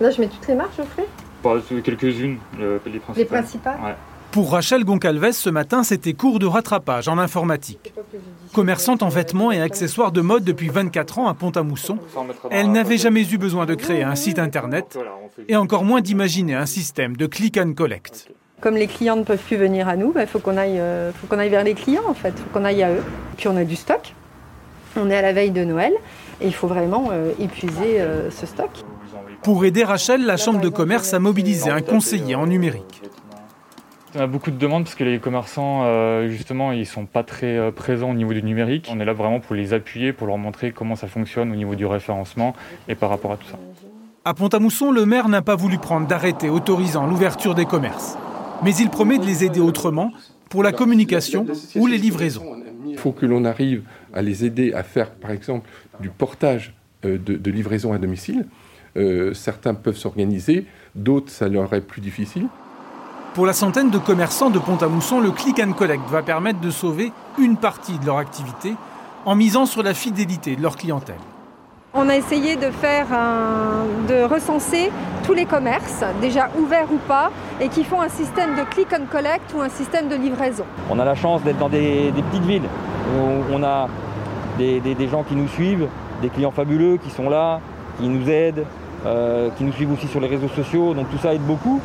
[0.00, 1.06] Là, je mets toutes les marques, Geoffrey?
[1.42, 3.16] Pas quelques-unes, les principales.
[3.16, 3.80] Les principales?
[3.82, 3.94] Ouais.
[4.30, 7.94] Pour Rachel Goncalves, ce matin, c'était cours de rattrapage en informatique.
[8.52, 11.98] Commerçante en vêtements et accessoires de mode depuis 24 ans à Pont-à-Mousson,
[12.50, 14.98] elle n'avait jamais eu besoin de créer un site internet
[15.48, 18.28] et encore moins d'imaginer un système de click and collect.
[18.60, 21.12] Comme les clients ne peuvent plus venir à nous, il bah, faut qu'on aille, euh,
[21.12, 23.04] faut qu'on aille vers les clients en fait, il faut qu'on aille à eux.
[23.36, 24.14] Puis on a du stock,
[24.96, 25.92] on est à la veille de Noël
[26.40, 28.70] et il faut vraiment euh, épuiser euh, ce stock.
[29.42, 33.02] Pour aider Rachel, la Chambre de commerce a mobilisé un conseiller en numérique.
[34.14, 37.58] On a beaucoup de demandes parce que les commerçants, euh, justement, ils sont pas très
[37.58, 38.88] euh, présents au niveau du numérique.
[38.90, 41.74] On est là vraiment pour les appuyer, pour leur montrer comment ça fonctionne au niveau
[41.74, 42.54] du référencement
[42.88, 43.58] et par rapport à tout ça.
[44.24, 48.16] À Pont-à-Mousson, le maire n'a pas voulu prendre d'arrêté autorisant l'ouverture des commerces.
[48.64, 50.10] Mais il promet de les aider autrement
[50.48, 52.56] pour la communication ou les livraisons.
[52.86, 53.82] Il faut que l'on arrive
[54.14, 55.68] à les aider à faire, par exemple,
[56.00, 56.72] du portage
[57.04, 58.46] euh, de, livraison à domicile.
[59.34, 62.48] certains peuvent s'organiser, d'autres, ça leur est plus difficile.
[63.38, 67.12] Pour la centaine de commerçants de Pont-à-Mousson, le click and collect va permettre de sauver
[67.38, 68.74] une partie de leur activité
[69.24, 71.20] en misant sur la fidélité de leur clientèle.
[71.94, 73.06] On a essayé de faire
[74.08, 74.90] de recenser
[75.24, 79.06] tous les commerces, déjà ouverts ou pas, et qui font un système de click and
[79.08, 80.64] collect ou un système de livraison.
[80.90, 82.68] On a la chance d'être dans des, petites villes
[83.16, 83.86] où on a
[84.58, 85.86] des, gens qui nous suivent,
[86.22, 87.60] des clients fabuleux qui sont là,
[88.00, 88.66] qui nous aident,
[89.06, 91.80] euh, qui nous suivent aussi sur les réseaux sociaux, donc tout ça aide beaucoup.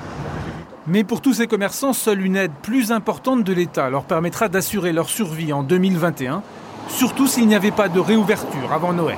[0.86, 4.92] Mais pour tous ces commerçants, seule une aide plus importante de l'État leur permettra d'assurer
[4.92, 6.44] leur survie en 2021,
[6.90, 9.18] surtout s'il n'y avait pas de réouverture avant Noël.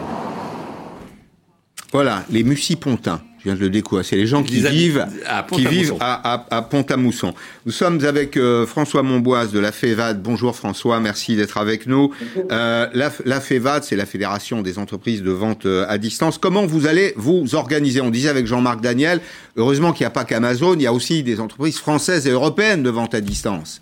[1.91, 4.03] Voilà, les Mucipontins je viens de le découvrir.
[4.03, 7.35] C'est les gens qui vivent, à qui vivent à, Pont-à-Mousson.
[7.67, 10.23] Nous sommes avec euh, François Monboise de la FEVAD.
[10.23, 12.11] Bonjour François, merci d'être avec nous.
[12.51, 16.39] Euh, la, la FEVAD, c'est la Fédération des entreprises de vente euh, à distance.
[16.39, 18.01] Comment vous allez vous organiser?
[18.01, 19.21] On disait avec Jean-Marc Daniel,
[19.57, 22.81] heureusement qu'il n'y a pas qu'Amazon, il y a aussi des entreprises françaises et européennes
[22.81, 23.79] de vente à distance.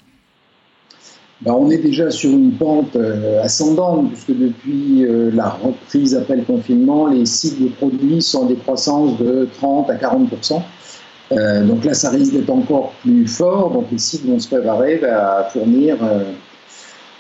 [1.44, 6.38] Ben, on est déjà sur une pente euh, ascendante, puisque depuis euh, la reprise après
[6.38, 10.62] le confinement, les cycles de produits sont en décroissance de 30 à 40%
[11.34, 13.72] euh, Donc là, ça risque d'être encore plus fort.
[13.72, 15.98] Donc les sites vont se préparer ben, à fournir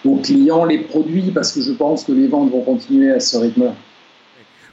[0.05, 3.35] aux clients les produits, parce que je pense que les ventes vont continuer à ce
[3.35, 3.73] rythme-là.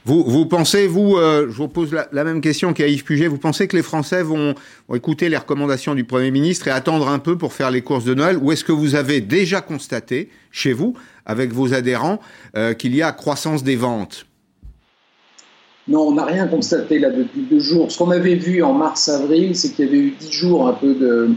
[0.03, 3.37] Vous, vous pensez, vous, euh, je vous pose la, même question qu'à Yves Puget, vous
[3.37, 4.55] pensez que les Français vont,
[4.95, 8.15] écouter les recommandations du Premier ministre et attendre un peu pour faire les courses de
[8.15, 10.95] Noël Ou est-ce que vous avez déjà constaté, chez vous,
[11.27, 12.19] avec vos adhérents,
[12.57, 14.25] euh, qu'il y a croissance des ventes?
[15.87, 17.91] Non, on n'a rien constaté là depuis deux jours.
[17.91, 20.95] Ce qu'on avait vu en mars-avril, c'est qu'il y avait eu dix jours un peu
[20.95, 21.29] de,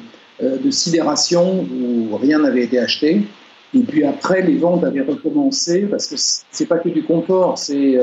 [0.43, 3.27] euh, sidération où rien n'avait été acheté.
[3.75, 7.99] Et puis après, les ventes avaient recommencé parce que c'est pas que du confort, c'est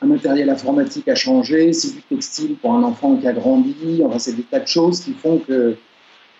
[0.00, 4.18] un matériel informatique a changé, c'est du textile pour un enfant qui a grandi, enfin
[4.18, 5.76] c'est des tas de choses qui font que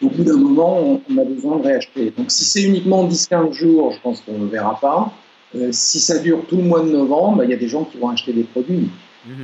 [0.01, 2.13] au bout d'un moment, on, a besoin de réacheter.
[2.17, 5.13] Donc si c'est uniquement 10-15 jours, je pense qu'on ne le verra pas.
[5.57, 7.99] Euh, si ça dure tout le mois de novembre, il y a des gens qui
[7.99, 8.89] vont acheter des produits.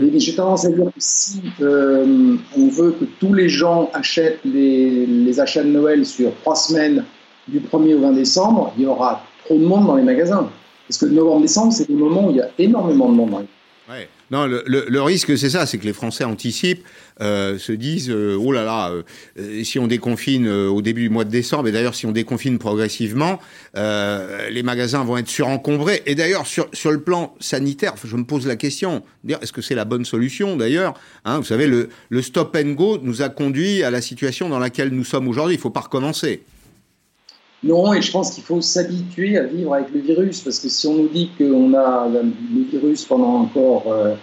[0.01, 4.41] Et j'ai tendance à dire que si euh, on veut que tous les gens achètent
[4.45, 7.05] les, les, achats de Noël sur trois semaines,
[7.49, 10.49] du 1er au 20 décembre, il y aura trop de monde dans les magasins.
[10.89, 13.47] Parce que novembre-décembre, c'est des moments où il y a énormément de monde dans les
[13.89, 14.09] Ouais.
[14.31, 16.85] Non, le, le, le risque, c'est ça, c'est que les Français anticipent,
[17.21, 18.91] euh, se disent, euh, oh là là,
[19.39, 22.13] euh, si on déconfine euh, au début du mois de décembre, et d'ailleurs si on
[22.13, 23.41] déconfine progressivement,
[23.77, 26.03] euh, les magasins vont être surencombrés.
[26.07, 29.75] Et d'ailleurs, sur, sur le plan sanitaire, je me pose la question, est-ce que c'est
[29.75, 30.95] la bonne solution d'ailleurs
[31.27, 34.59] hein, Vous savez, le, le stop and go nous a conduit à la situation dans
[34.59, 35.57] laquelle nous sommes aujourd'hui.
[35.57, 36.43] Il ne faut pas recommencer.
[37.65, 40.87] Non, et je pense qu'il faut s'habituer à vivre avec le virus, parce que si
[40.87, 44.15] on nous dit qu'on a le virus pendant encore euh,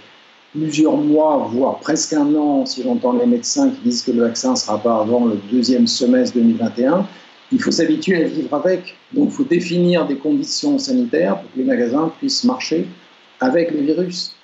[0.52, 4.52] plusieurs mois, voire presque un an, si j'entends les médecins qui disent que le vaccin
[4.52, 7.08] ne sera pas avant le deuxième semestre 2021,
[7.52, 8.96] il faut s'habituer à vivre avec.
[9.12, 12.86] Donc il faut définir des conditions sanitaires pour que les magasins puissent marcher
[13.40, 14.36] avec le virus.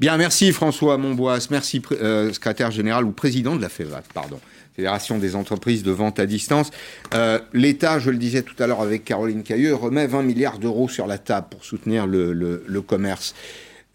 [0.00, 4.40] Bien, merci François Monbois, merci euh, secrétaire général ou président de la FEVAT, pardon.
[4.74, 6.70] Fédération des entreprises de vente à distance.
[7.14, 10.88] Euh, L'État, je le disais tout à l'heure avec Caroline Cailleux, remet 20 milliards d'euros
[10.88, 13.34] sur la table pour soutenir le, commerce.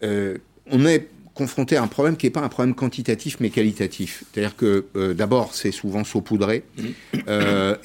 [0.04, 0.38] Euh,
[0.70, 4.24] on est confronté à un problème qui n'est pas un problème quantitatif mais qualitatif.
[4.32, 6.64] C'est-à-dire que euh, d'abord c'est souvent saupoudré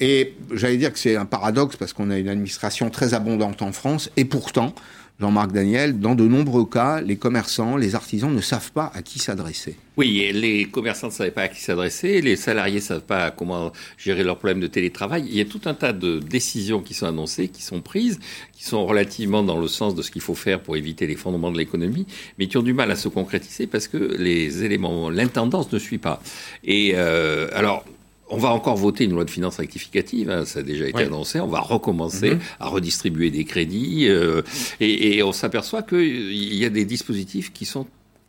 [0.00, 3.70] et j'allais dire que c'est un paradoxe parce qu'on a une administration très abondante en
[3.70, 4.74] France et pourtant
[5.20, 9.20] Jean-Marc Daniel, dans de nombreux cas, les commerçants, les artisans ne savent pas à qui
[9.20, 9.76] s'adresser.
[9.96, 13.70] Oui, les commerçants ne savaient pas à qui s'adresser, les salariés ne savent pas comment
[13.96, 15.24] gérer leurs problèmes de télétravail.
[15.28, 18.18] Il y a tout un tas de décisions qui sont annoncées, qui sont prises,
[18.52, 21.52] qui sont relativement dans le sens de ce qu'il faut faire pour éviter les fondements
[21.52, 22.08] de l'économie,
[22.40, 25.98] mais qui ont du mal à se concrétiser parce que les éléments, l'intendance ne suit
[25.98, 26.20] pas.
[26.64, 27.84] Et euh, alors,
[28.28, 31.04] on va encore voter une loi de finances rectificative, hein, ça a déjà été Ouais.
[31.04, 31.40] annoncé.
[31.40, 32.40] On va recommencer Mhm.
[32.60, 34.42] à redistribuer des crédits euh,
[34.80, 37.86] et, et on s'aperçoit qu'il y a des dispositifs qui sont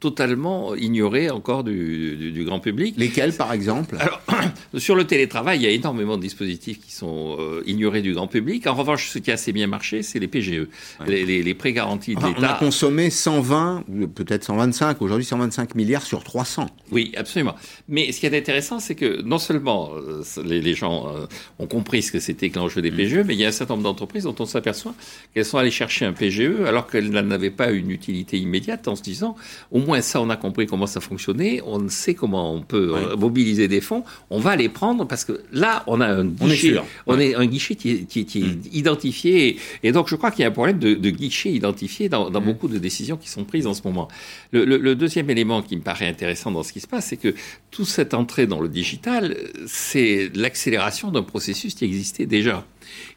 [0.10, 2.96] totalement ignorés encore du, du- du grand public.
[2.98, 3.98] Lesquels, par exemple?
[4.00, 4.22] Alors,
[4.78, 8.28] sur le télétravail, il y a énormément de dispositifs qui sont euh, ignorés du grand
[8.28, 8.68] public.
[8.68, 10.68] En revanche, ce qui a assez bien marché, c'est les PGE,
[11.08, 15.26] les, les- les prêts garantis de Enfin, On a consommé 120, ou peut-être 125, aujourd'hui
[15.26, 16.68] 125 milliards sur 300.
[16.92, 17.56] Oui, absolument.
[17.90, 21.26] Mais ce qui est intéressant, c'est que non seulement euh, les, les gens euh,
[21.60, 23.74] ont compris ce que c'était que l'enjeu des PGE, mais il y a un certain
[23.74, 24.94] nombre d'entreprises dont on s'aperçoit
[25.34, 29.02] qu'elles sont allées chercher un PGE alors qu'elles n'avaient pas une utilité immédiate en se
[29.02, 29.36] disant
[29.72, 33.16] au moins ça, on a compris comment ça fonctionnait, on sait comment on peut euh,
[33.18, 36.50] mobiliser des fonds, on va les prendre parce que là, on a un On est
[36.52, 36.86] guichet, sûr.
[37.08, 39.58] on est un guichet qui est, qui est identifié.
[39.84, 42.42] Et, donc, je crois qu'il y a un problème de, de guichet identifié dans, dans
[42.42, 44.08] beaucoup de décisions qui sont prises en ce moment.
[44.52, 47.18] Le, le- le deuxième élément qui me paraît intéressant dans ce qui se passe, c'est
[47.18, 47.34] que
[47.72, 52.66] toute cette entrée dans le digital, euh, c'est l'accélération d'un processus qui existait déjà.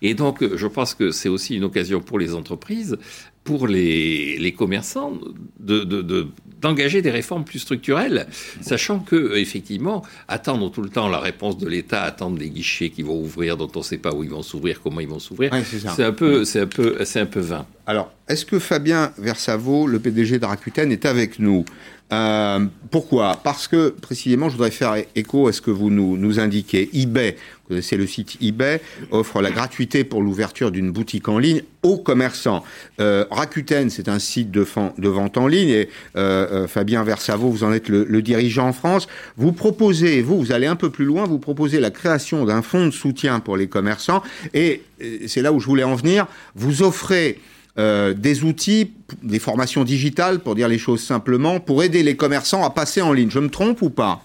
[0.02, 2.96] Et donc, je pense que c'est aussi une occasion pour les entreprises,
[3.44, 5.14] pour les, les commerçants,
[5.60, 6.26] de, de- de-
[6.60, 8.26] d'engager des réformes plus structurelles,
[8.60, 13.02] sachant que effectivement, attendre tout le temps la réponse de l'État, attendre des guichets qui
[13.02, 15.52] vont ouvrir, dont on ne sait pas où ils vont s'ouvrir, comment ils vont s'ouvrir,
[15.52, 17.64] Ouais, c'est un peu, c'est un peu, c'est un peu vain.
[17.86, 21.64] Alors, est-ce que Fabien Versavo, le PDG de Rakuten, est avec nous?
[22.12, 23.40] Euh, Pourquoi?
[23.44, 26.88] Parce que, précisément, je voudrais faire écho à ce que vous nous, nous indiquez.
[26.94, 27.36] eBay,
[27.68, 31.98] vous connaissez le site eBay, offre la gratuité pour l'ouverture d'une boutique en ligne aux
[31.98, 32.64] commerçants.
[32.98, 34.64] Euh, Rakuten, c'est un site de,
[34.96, 38.72] vente en ligne et euh, euh, Fabien Versavo, vous en êtes le, le dirigeant en
[38.72, 39.06] France.
[39.36, 42.86] Vous proposez, vous, vous allez un peu plus loin, vous proposez la création d'un fonds
[42.86, 44.22] de soutien pour les commerçants
[44.54, 46.26] et euh, c'est là où je voulais en venir.
[46.54, 47.38] Vous offrez
[47.78, 52.64] euh, des outils, des formations digitales, pour dire les choses simplement, pour aider les commerçants
[52.64, 53.30] à passer en ligne.
[53.30, 54.22] Je me trompe ou pas?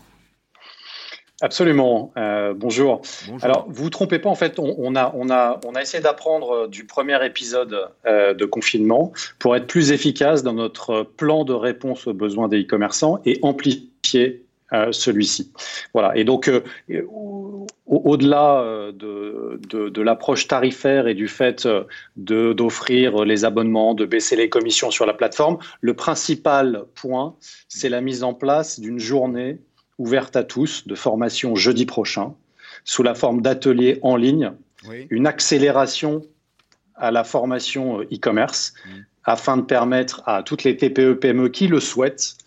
[1.41, 2.13] Absolument.
[2.15, 3.01] Euh, bonjour.
[3.27, 3.43] Bonjour.
[3.43, 4.29] Alors, vous vous trompez pas.
[4.29, 7.89] En fait, on, on a, on a, on a essayé d'apprendre euh, du premier épisode
[8.05, 12.61] euh, de confinement pour être plus efficace dans notre plan de réponse aux besoins des
[12.61, 14.42] e-commerçants et amplifier
[14.91, 15.51] celui-ci.
[15.93, 16.15] Voilà.
[16.17, 16.62] Et donc, euh,
[17.09, 21.83] au- au-delà euh, de, de, de l'approche tarifaire et du fait euh,
[22.17, 27.36] d'offrir les abonnements, de baisser les commissions sur la plateforme, le principal point,
[27.67, 29.59] c'est la mise en place d'une journée
[29.99, 32.33] ouverte à tous de formation jeudi prochain
[32.83, 34.51] sous la forme d'ateliers en ligne,
[34.89, 35.07] Oui.
[35.09, 36.23] une accélération
[36.95, 38.73] à la formation euh, e-commerce
[39.25, 42.42] afin de permettre à toutes les TPE PME qui le souhaitent euh,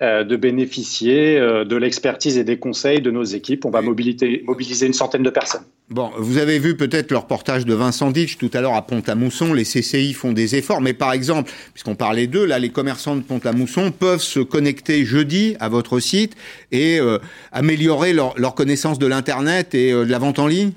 [0.00, 3.64] de bénéficier euh, de l'expertise et des conseils de nos équipes.
[3.64, 5.64] On va mobiliter- mobiliser une centaine de personnes.
[5.90, 9.54] Bon, vous avez vu peut-être le reportage de Vincent Ditch tout à l'heure à Pont-à-Mousson.
[9.54, 13.22] Les CCI font des efforts, mais par exemple, puisqu'on parlait d'eux, là, les commerçants de
[13.22, 16.36] Pont-à-Mousson peuvent se connecter jeudi à votre site
[16.70, 17.18] et euh,
[17.52, 20.72] améliorer leur, leur connaissance de l'internet et euh, de la vente en ligne?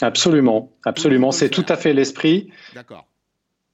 [0.00, 1.32] Absolument, absolument.
[1.32, 2.48] C'est tout à fait l'esprit.
[2.74, 3.06] D'accord.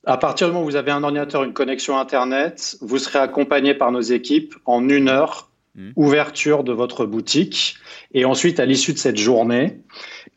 [0.07, 3.75] À partir du moment où vous avez un ordinateur, une connexion Internet, vous serez accompagné
[3.75, 5.93] par nos équipes en une heure, Mhm.
[5.97, 7.77] ouverture de votre boutique.
[8.15, 9.79] Et ensuite, à l'issue de cette journée,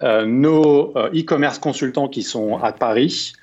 [0.03, 3.33] euh, nos euh, e-commerce consultants qui sont à Paris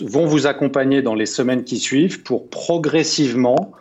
[0.00, 3.72] vont vous accompagner dans les semaines qui suivent pour progressivement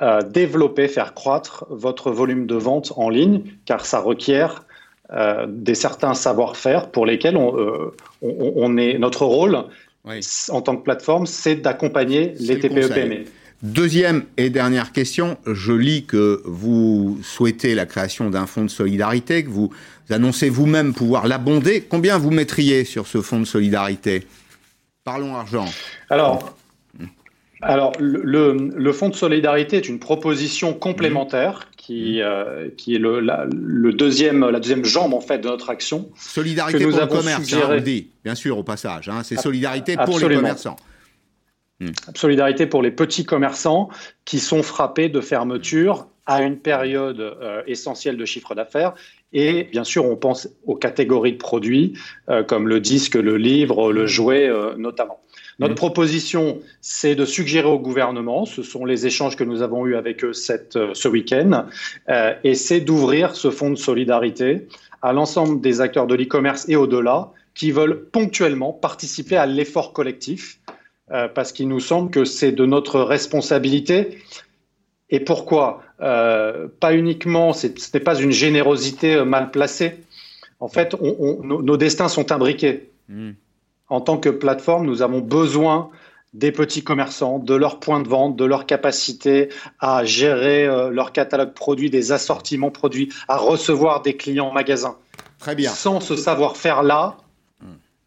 [0.00, 4.64] euh, développer, faire croître votre volume de vente en ligne, car ça requiert
[5.12, 9.64] euh, des certains savoir-faire pour lesquels on, euh, on, on, est notre rôle
[10.50, 13.24] en tant que plateforme, c'est d'accompagner les TPE-PME.
[13.62, 19.42] Deuxième et dernière question, je lis que vous souhaitez la création d'un fonds de solidarité,
[19.42, 19.72] que vous
[20.10, 21.80] annoncez vous-même pouvoir l'abonder.
[21.80, 24.26] Combien vous mettriez sur ce fonds de solidarité?
[25.02, 25.64] Parlons argent.
[26.08, 26.54] Alors,
[27.60, 33.18] alors le, le, fonds de solidarité est une proposition complémentaire qui, euh, qui est le,
[33.20, 36.10] la, le, deuxième, la deuxième jambe en fait de notre action.
[36.18, 37.62] Solidarité pour le commerce, suggéré...
[37.62, 39.08] hein, on le dit, bien sûr au passage.
[39.08, 40.76] Hein, c'est solidarité pour les commerçants.
[41.80, 41.92] Hmm.
[42.14, 43.88] Solidarité pour les petits commerçants
[44.26, 48.92] qui sont frappés de fermeture à une période euh, essentielle de chiffre d'affaires.
[49.32, 51.94] Et bien sûr, on pense aux catégories de produits
[52.28, 55.22] euh, comme le disque, le livre, le jouet notamment.
[55.58, 55.76] Notre mmh.
[55.76, 60.24] proposition, c'est de suggérer au gouvernement, ce sont les échanges que nous avons eus avec
[60.24, 61.66] eux cette, euh, ce week-end,
[62.08, 64.68] euh, et c'est d'ouvrir ce fonds de solidarité
[65.02, 70.60] à l'ensemble des acteurs de l'e-commerce et au-delà qui veulent ponctuellement participer à l'effort collectif,
[71.10, 74.18] euh, parce qu'il nous semble que c'est de notre responsabilité.
[75.10, 79.96] Et pourquoi euh, Pas uniquement, ce n'est pas une générosité mal placée.
[80.60, 82.90] En fait, on, on, nos, nos, destins sont imbriqués.
[83.08, 83.30] Mmh
[83.88, 85.90] en tant que plateforme, nous avons besoin
[86.34, 89.48] des petits commerçants, de leurs points de vente, de leur capacité
[89.80, 94.96] à gérer euh, leur catalogue produit, des assortiments produits, à recevoir des clients en magasin.
[95.38, 95.70] Très bien.
[95.70, 97.16] Sans ce savoir-faire-là,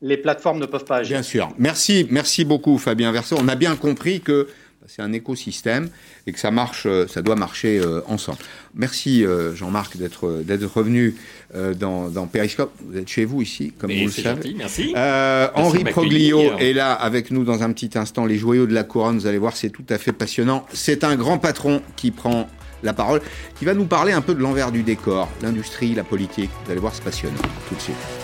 [0.01, 1.15] les plateformes ne peuvent pas agir.
[1.15, 1.49] Bien sûr.
[1.57, 3.35] Merci, merci beaucoup Fabien Verset.
[3.39, 4.47] On a bien compris que
[4.87, 5.89] c'est un écosystème
[6.27, 8.39] et que ça marche, ça doit marcher euh, ensemble.
[8.73, 11.15] Merci euh, Jean-Marc d'être d'être revenu
[11.55, 12.71] euh, dans, dans Periscope.
[12.85, 14.41] Vous êtes chez vous ici, comme Mais vous le savez.
[14.41, 14.93] Gentil, merci.
[14.95, 18.25] Euh, merci Henri Proglio est là avec nous dans un petit instant.
[18.25, 20.65] Les joyaux de la couronne, vous allez voir, c'est tout à fait passionnant.
[20.73, 22.47] C'est un grand patron qui prend
[22.83, 23.21] la parole,
[23.59, 26.49] qui va nous parler un peu de l'envers du décor, l'industrie, la politique.
[26.65, 27.41] Vous allez voir, c'est passionnant.
[27.69, 28.20] Tout de suite.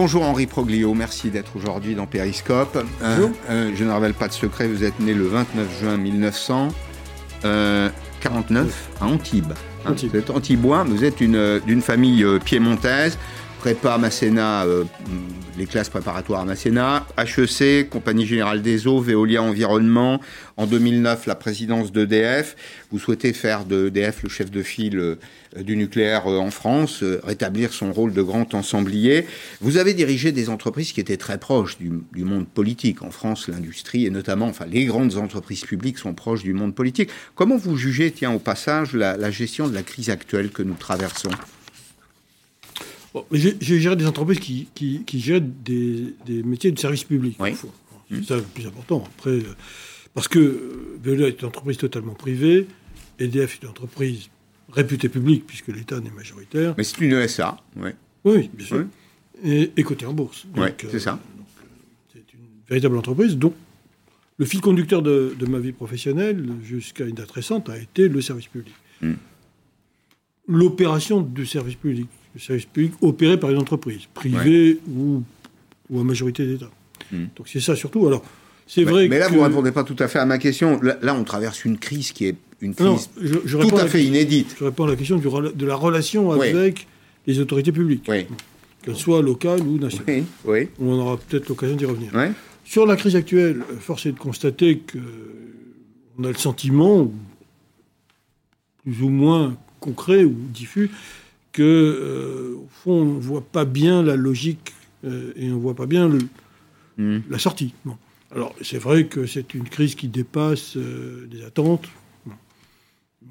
[0.00, 2.78] Bonjour Henri Proglio, merci d'être aujourd'hui dans Périscope.
[3.02, 6.72] Euh, euh, je ne révèle pas de secret, vous êtes né le 29 juin 1949
[7.44, 7.90] euh,
[9.00, 9.54] à Antibes.
[9.84, 10.12] Hein, Antibes.
[10.12, 13.18] Vous êtes antibois, vous êtes une, d'une famille piémontaise,
[13.58, 14.84] prépa Masséna, euh,
[15.58, 20.20] les classes préparatoires à Masséna, HEC, Compagnie Générale des Eaux, Veolia Environnement,
[20.56, 22.54] en 2009 la présidence d'EDF.
[22.92, 25.16] Vous souhaitez faire d'EDF le chef de file euh,
[25.56, 29.26] du nucléaire euh, en France, rétablir son rôle de grand ensemblier.
[29.60, 33.02] Vous avez dirigé des entreprises qui étaient très proches du, monde politique.
[33.02, 37.10] En France, l'industrie et notamment, enfin, les grandes entreprises publiques sont proches du monde politique.
[37.34, 41.30] Comment vous jugez, tiens, au passage, la gestion de la crise actuelle que nous traversons?
[43.18, 47.36] Bon, J'ai géré des entreprises qui, qui, qui gèrent des, des, métiers de service public.
[47.40, 47.50] Oui.
[48.10, 48.24] C'est mmh.
[48.24, 49.04] ça le plus important.
[49.18, 49.40] Après,
[50.14, 52.66] parce que Veolia est une entreprise totalement privée,
[53.18, 54.28] EDF est une entreprise
[54.70, 56.74] réputée publique, puisque l'État n'est majoritaire.
[56.76, 57.90] Mais c'est une ESA, oui.
[58.24, 58.84] Oui, bien sûr.
[59.44, 59.50] Oui.
[59.50, 60.46] Et, et cotée en bourse.
[60.56, 61.20] Oui, c'est euh, ça.
[62.12, 63.36] C'est une véritable entreprise.
[63.36, 63.54] Donc,
[64.38, 68.20] le fil conducteur de, de ma vie professionnelle, jusqu'à une date récente, a été le
[68.20, 68.74] service public.
[69.00, 69.10] Hmm.
[69.10, 69.16] Mm.
[70.48, 74.78] L'opération du service public le service public opéré par une entreprise, privée ouais.
[74.94, 75.24] ou,
[75.90, 76.70] ou à majorité d'État.
[77.10, 77.24] Mmh.
[77.34, 78.06] Donc c'est ça surtout.
[78.06, 78.24] Alors,
[78.64, 79.32] c'est vrai Mais là, que...
[79.32, 80.80] vous ne répondez pas tout à fait à ma question.
[80.80, 83.82] Là, là, on traverse une crise qui est une crise non, je, je tout à,
[83.82, 84.54] à fait inédite.
[84.56, 86.86] Je réponds à la question du, de la relation avec
[87.26, 88.26] les autorités publiques, oui.
[88.82, 90.22] qu'elles soient locales ou nationales.
[90.44, 90.68] Oui.
[90.80, 92.12] On aura peut-être l'occasion d'y revenir.
[92.64, 97.10] Sur la crise actuelle, force est de constater qu'on a le sentiment,
[98.84, 100.90] plus ou moins concret ou diffus,
[101.58, 104.72] que, euh, au fond, on ne voit pas bien la logique
[105.04, 106.18] euh, et on ne voit pas bien le,
[106.98, 107.22] mmh.
[107.28, 107.74] la sortie.
[107.84, 107.96] Bon.
[108.30, 111.86] Alors, c'est vrai que c'est une crise qui dépasse euh, les attentes.
[112.24, 112.34] Bon.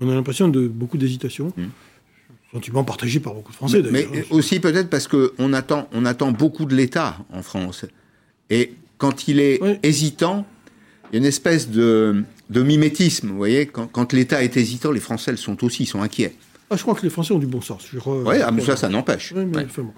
[0.02, 1.54] On a l'impression de beaucoup d'hésitation.
[1.56, 1.64] Mmh.
[2.52, 6.34] Sentiment partagé par beaucoup de Français, Mais, mais aussi peut-être parce qu'on attend, on attend
[6.34, 7.86] beaucoup de l'État en France.
[8.50, 10.46] Et quand il est hésitant,
[11.12, 13.30] il y a une espèce de, de mimétisme.
[13.30, 16.36] Vous voyez, quand, quand l'État est hésitant, les Français le sont aussi, ils sont inquiets.
[16.70, 17.88] Ah, je crois que les Français ont du bon sens.
[17.96, 18.24] Re...
[18.26, 19.34] Oui, ah, mais ça, ça n'empêche.
[19.36, 19.66] Oui, mais, ouais.
[19.66, 19.94] enfin, bon.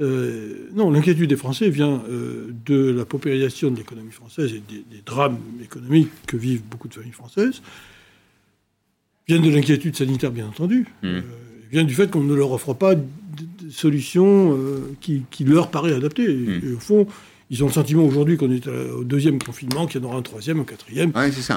[0.00, 4.84] euh, non, l'inquiétude des Français vient euh, de la paupérisation de l'économie française et des,
[4.90, 7.62] des, drames économiques que vivent beaucoup de familles françaises.
[9.26, 10.86] Vient de l'inquiétude sanitaire, bien entendu.
[11.02, 11.06] Mmh.
[11.06, 11.20] Euh,
[11.70, 13.02] vient du fait qu'on ne leur offre pas de,
[13.62, 14.58] de solutions
[15.00, 16.28] qui, qui, leur paraît adaptées.
[16.28, 16.60] Mmh.
[16.62, 17.06] Et, et, au fond,
[17.48, 20.22] ils ont le sentiment aujourd'hui qu'on est au deuxième confinement, qu'il y en aura un
[20.22, 21.12] troisième, un quatrième,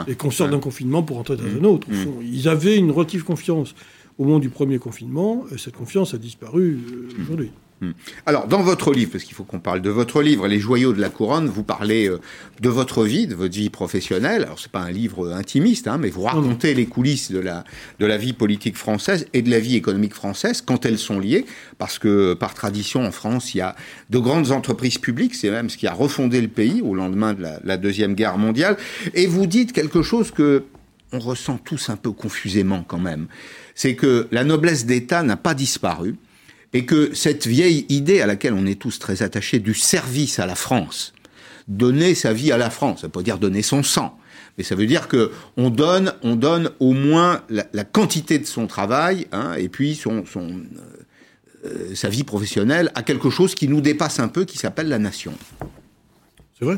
[0.08, 1.66] et qu'on sort d'un confinement pour entrer dans un Mmh.
[1.66, 1.88] autre.
[1.89, 3.76] Au fond, ils avaient une relative confiance
[4.18, 5.45] au moment du premier confinement.
[5.53, 7.51] et Cette confiance a disparu euh, aujourd'hui.
[7.82, 7.91] Hmm.
[8.26, 11.01] Alors, dans votre livre, parce qu'il faut qu'on parle de votre livre, Les joyaux de
[11.01, 12.22] la couronne, vous parlez euh,
[12.61, 14.43] de votre vie, de votre vie professionnelle.
[14.43, 17.66] Alors, c'est pas un livre intimiste, hein, mais vous racontez les coulisses de la,
[17.99, 21.45] de la vie politique française et de la vie économique française quand elles sont liées,
[21.78, 23.76] parce que par tradition, en France, il y a
[24.09, 27.41] de grandes entreprises publiques, c'est même ce qui a refondé le pays au lendemain de
[27.41, 28.78] la, la Deuxième Guerre mondiale.
[29.16, 30.63] Et vous dites quelque chose que
[31.12, 33.28] on ressent tous un peu confusément quand même.
[33.74, 36.16] C'est que la noblesse d'État n'a pas disparu
[36.74, 40.45] et que cette vieille idée à laquelle on est tous très attachés du service à
[40.45, 41.14] la France,
[41.68, 44.18] donner sa vie à la France, ça pas dire donner son sang,
[44.58, 48.68] mais ça veut dire que on donne, on donne au moins la, quantité de son
[48.68, 50.64] travail, hein, et puis son, son
[51.66, 54.99] euh, sa vie professionnelle à quelque chose qui nous dépasse un peu, qui s'appelle la
[54.99, 55.34] nation.
[56.58, 56.78] C'est vrai?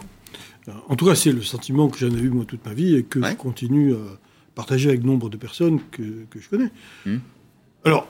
[0.88, 3.04] En tout cas, c'est le sentiment que j'en ai eu moi toute ma vie et
[3.04, 4.20] que je continue à
[4.56, 6.72] partager avec nombre de personnes que, que je connais.
[7.06, 7.18] Hmm.
[7.86, 8.08] Alors,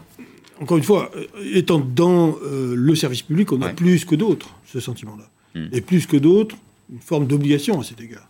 [0.60, 4.56] encore une fois, euh, étant dans euh, le service public, on a plus que d'autres
[4.66, 5.30] ce sentiment-là.
[5.56, 5.68] Hmm.
[5.72, 6.56] Et plus que d'autres,
[6.92, 8.28] une forme d'obligation à cet égard.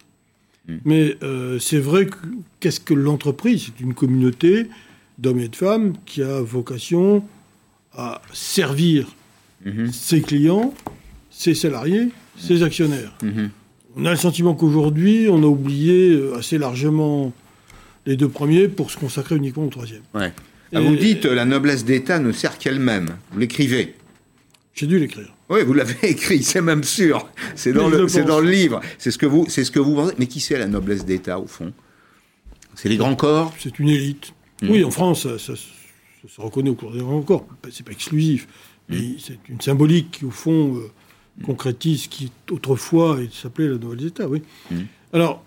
[0.67, 0.78] Hmm.
[0.84, 2.17] Mais euh, c'est vrai que
[2.59, 4.67] qu'est-ce que l'entreprise C'est une communauté
[5.17, 7.23] d'hommes et de femmes qui a vocation
[7.93, 9.07] à servir
[9.65, 9.91] Mhm.
[9.91, 10.73] ses clients,
[11.30, 13.17] ses salariés, ses actionnaires.
[13.97, 17.33] On a le sentiment qu'aujourd'hui, on a oublié euh, assez largement
[18.05, 20.03] les deux premiers pour se consacrer uniquement au troisième.
[20.13, 20.31] Ouais.
[20.73, 23.17] Ah, Et- vous dites euh, la noblesse d'État ne sert qu'elle-même.
[23.31, 23.95] Vous l'écrivez.
[24.73, 25.33] J'ai dû l'écrire.
[25.49, 27.27] Oui, vous l'avez écrit, c'est même sûr.
[27.55, 28.27] C'est dans, le, le c'est pense.
[28.29, 28.81] dans le livre.
[28.99, 30.13] C'est ce que vous, c'est ce que vous pensez.
[30.19, 31.73] Mais qui c'est la noblesse d'État au fond?
[32.75, 33.53] C'est les grands corps?
[33.59, 34.33] C'est une élite.
[34.61, 34.69] Mm.
[34.69, 37.47] Oui, en France, ça, ça- ça se reconnaît au cours des grands corps.
[37.71, 38.47] C'est pas exclusif.
[38.89, 38.95] Mm.
[38.95, 40.91] Mais c'est une symbolique qui, au fond, euh,
[41.43, 44.41] concrétise ce qui, autrefois, s'appelait la noblesse d'État, oui.
[44.71, 44.75] Mm.
[45.13, 45.43] Alors,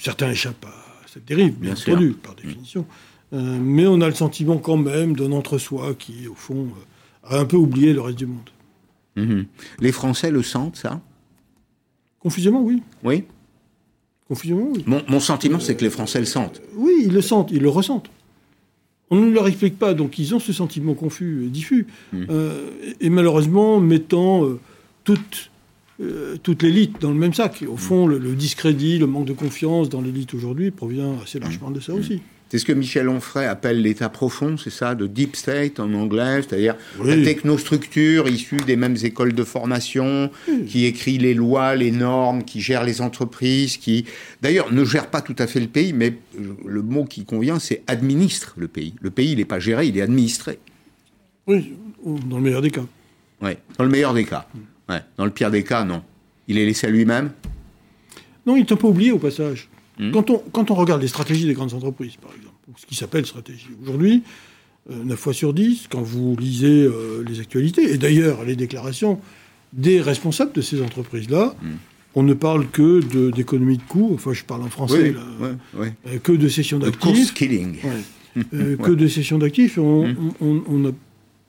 [0.00, 1.92] certains échappent à cette dérive, bien, Bien sûr.
[1.94, 2.86] entendu, par définition.
[3.32, 6.68] Euh, mais on a le sentiment quand même d'un entre-soi qui, au fond,
[7.30, 8.50] euh, a un peu oublié le reste du monde.
[9.16, 9.46] Mhm.
[9.80, 11.00] Les Français le sentent, ça?
[12.18, 12.82] Confusément, oui.
[13.04, 13.24] Oui?
[14.28, 14.82] Confusément, oui.
[14.86, 16.60] Mon, mon sentiment, c'est que les Français le sentent.
[16.76, 18.10] Oui, ils le sentent, ils le ressentent.
[19.12, 21.88] On ne leur explique pas, donc ils ont ce sentiment confus et diffus.
[22.14, 22.70] Euh,
[23.00, 24.60] et, et malheureusement, mettant euh,
[25.04, 25.50] toute,
[26.00, 27.64] euh, toute l'élite dans le même sac.
[27.68, 31.70] Au fond, le, le discrédit, le manque de confiance dans l'élite aujourd'hui provient assez largement
[31.70, 32.20] de ça aussi.
[32.52, 36.42] C'est ce que Michel Onfray appelle l'état profond, c'est ça, de deep state en anglais,
[36.42, 37.16] c'est-à-dire Oui.
[37.16, 40.32] la technostructure issue des mêmes écoles de formation,
[40.66, 44.04] qui écrit les lois, les normes, qui gère les entreprises, qui
[44.42, 46.14] d'ailleurs ne gère pas tout à fait le pays, mais
[46.66, 48.94] le mot qui convient, c'est administre le pays.
[49.00, 50.58] Le pays, il n'est pas géré, il est administré.
[51.46, 52.84] Oui, ou dans le meilleur des cas.
[53.40, 54.48] Ouais, dans le meilleur des cas.
[54.90, 55.00] Ouais.
[55.16, 56.02] Dans le pire des cas, non.
[56.48, 57.30] Il est laissé à lui-même.
[58.46, 59.68] Non, il est un peu oublié au passage.
[59.98, 60.10] Hmm.
[60.12, 62.94] Quand, on, quand on regarde les stratégies des grandes entreprises, par exemple, ou ce qui
[62.94, 64.22] s'appelle stratégie aujourd'hui,
[64.90, 69.20] euh, 9 fois sur 10, quand vous lisez euh, les actualités, et d'ailleurs les déclarations
[69.72, 71.68] des responsables de ces entreprises-là, Hmm.
[72.16, 75.46] on ne parle que de- d'économie de, coûts, enfin je parle en français, Oui, là,
[75.46, 75.92] ouais, ouais.
[76.08, 77.00] euh, que de cession De d'actifs.
[77.02, 77.76] course killing.
[78.54, 80.30] Euh, que de cession d'actifs, on, Hmm.
[80.40, 80.92] on- on a-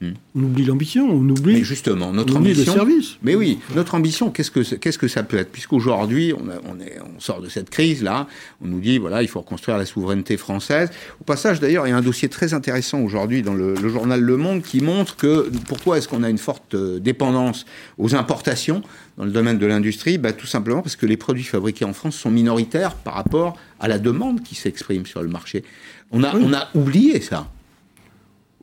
[0.02, 0.14] Hmm.
[0.36, 2.74] on oublie l'ambition, on oublie, Mais justement, notre on ambition.
[2.74, 3.18] le service.
[3.22, 5.52] Mais oui, notre ambition, qu'est-ce que qu'est-ce que ça peut être?
[5.52, 8.28] Puisqu'aujourd'hui, on, a- on, est- on sort de cette crise là,
[8.64, 10.89] on nous dit voilà, il faut reconstruire la souveraineté française.
[11.20, 14.20] Au passage, d'ailleurs, il y a un dossier très intéressant aujourd'hui dans le, le journal
[14.22, 17.68] Le Monde qui montre que pourquoi est-ce qu'on a une forte euh, dépendance
[17.99, 18.82] aux importations
[19.20, 20.18] dans le domaine de l'industrie?
[20.18, 23.88] Bah, Tout simplement parce que les produits fabriqués en France sont minoritaires par rapport à
[23.88, 25.64] la demande qui s'exprime sur le marché.
[26.12, 27.47] On a, on a oublié ça.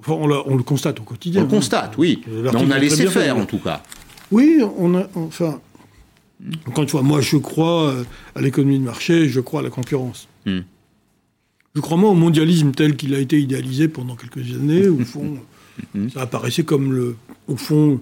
[0.00, 1.40] Enfin, on, le constate au quotidien.
[1.42, 2.22] On le constate, oui.
[2.28, 3.42] Euh, Mais on a laissé fait, faire, oui.
[3.42, 3.82] en tout cas.
[4.30, 5.60] Oui, on a, enfin,
[6.66, 9.70] encore une fois, moi je crois euh, à l'économie de marché, je crois à la
[9.70, 10.28] concurrence.
[10.46, 10.60] Hmm.
[11.74, 15.04] Je crois moins au mondialisme tel qu'il a été idéalisé pendant quelques années, où, au
[15.04, 15.38] fond,
[15.94, 16.08] Hmm.
[16.08, 17.14] ça apparaissait comme, le,
[17.46, 18.00] au fond,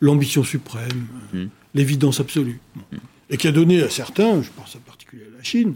[0.00, 1.44] l'ambition suprême, Hmm.
[1.74, 2.58] l'évidence absolue.
[3.30, 5.74] Et qui a donné à certains, je pense en particulier à la Chine,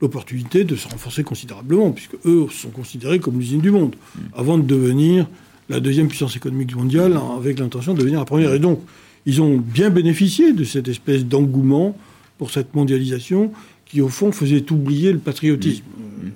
[0.00, 3.96] l'opportunité de se renforcer considérablement, puisque eux sont considérés comme l'usine du monde,
[4.34, 5.26] avant de devenir
[5.68, 8.54] la deuxième puissance économique mondiale, avec l'intention de devenir la première.
[8.54, 8.80] Et donc,
[9.26, 11.96] ils ont bien bénéficié de cette espèce d'engouement
[12.38, 13.52] pour cette mondialisation
[13.84, 15.84] qui, au fond, faisait oublier le patriotisme
[16.24, 16.28] euh,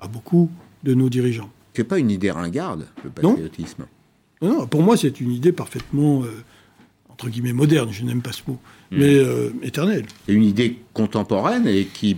[0.00, 0.50] à beaucoup
[0.82, 1.50] de nos dirigeants.
[1.74, 3.86] C'est pas une idée ringarde, le patriotisme.
[4.42, 6.28] Non, non, pour moi, c'est une idée parfaitement, euh,
[7.08, 8.58] entre guillemets, moderne, je n'aime pas ce mot,
[8.90, 10.06] mais euh, éternelle.
[10.26, 12.16] C'est une idée contemporaine et qui,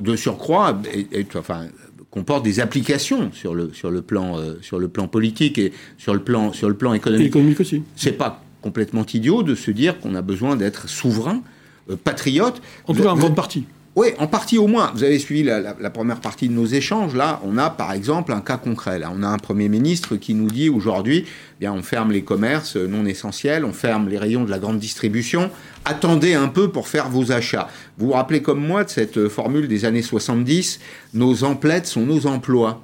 [0.00, 1.66] de surcroît, est- enfin,
[2.10, 6.14] comporte des applications sur le, sur le, plan, euh, sur le plan politique et sur
[6.14, 7.28] le plan, sur le plan économique.
[7.28, 7.82] économique aussi.
[7.96, 11.42] C'est pas complètement idiot de se dire qu'on a besoin d'être souverain,
[11.90, 12.60] euh, patriote.
[12.86, 13.64] En tout cas, en grande partie.
[13.98, 14.92] Oui, en partie au moins.
[14.94, 17.16] Vous avez suivi la, première partie de nos échanges.
[17.16, 19.00] Là, on a par exemple un cas concret.
[19.00, 22.22] Là, on a un Premier ministre qui nous dit aujourd'hui, eh bien, on ferme les
[22.22, 25.50] commerces non essentiels, on ferme les rayons de la grande distribution.
[25.84, 27.68] Attendez un peu pour faire vos achats.
[27.96, 30.78] Vous vous rappelez comme moi de cette formule des années 70,
[31.14, 32.80] nos emplettes sont nos emplois.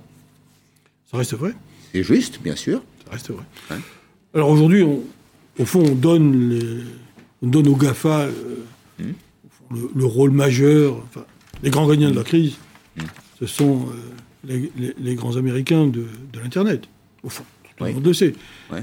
[1.12, 1.53] Ça reste vrai?
[1.93, 2.83] C'est juste, bien sûr.
[3.05, 3.45] Ça reste vrai.
[4.35, 6.83] Alors aujourd'hui, au fond, on donne, les,
[7.41, 8.23] on donne aux GAFA...
[8.23, 8.33] Euh,
[8.99, 9.12] hmm
[9.71, 11.25] le, rôle majeur, enfin,
[11.62, 12.57] les grands gagnants de la crise,
[13.39, 13.87] ce sont
[14.49, 16.07] euh, les, grands Américains de,
[16.43, 16.85] l'Internet,
[17.23, 17.45] au fond.
[17.77, 18.35] Tout le monde le sait.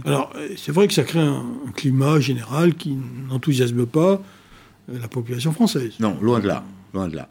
[0.04, 2.98] Alors, euh, c'est vrai que ça crée un, climat général qui
[3.30, 4.22] n'enthousiasme pas
[4.90, 5.94] euh, la population française.
[6.00, 6.64] Non, loin de là.
[6.94, 7.30] Loin de là.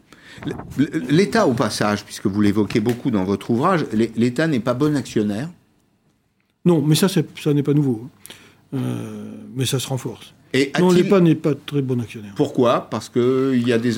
[1.09, 5.49] L'État, au passage, puisque vous l'évoquez beaucoup dans votre ouvrage, l'État n'est pas bon actionnaire?
[6.65, 8.09] Non, mais ça, ça n'est pas nouveau.
[8.73, 8.79] Hein.
[9.53, 10.33] mais ça se renforce.
[10.53, 12.33] Et non, l'EPA n'est pas très bon actionnaire.
[12.35, 12.89] Pourquoi?
[12.89, 13.95] Parce qu'il y a des,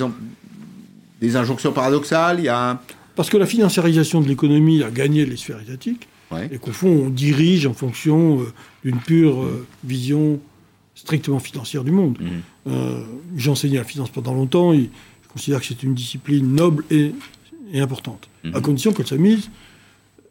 [1.20, 2.80] des injonctions paradoxales, il y a...
[3.16, 6.08] Parce que la financiarisation de l'économie a gagné les sphères étatiques,
[6.50, 8.52] et qu'au fond, on dirige en fonction euh,
[8.84, 10.40] d'une pure euh, vision
[10.94, 12.18] strictement financière du monde.
[12.20, 12.70] Mmh.
[12.70, 13.04] Euh,
[13.36, 14.90] j'ai enseigné la finance pendant longtemps, et
[15.22, 17.12] je considère que c'est une discipline noble et,
[17.74, 18.54] importante, mmh.
[18.54, 19.50] à condition qu'elle soit mise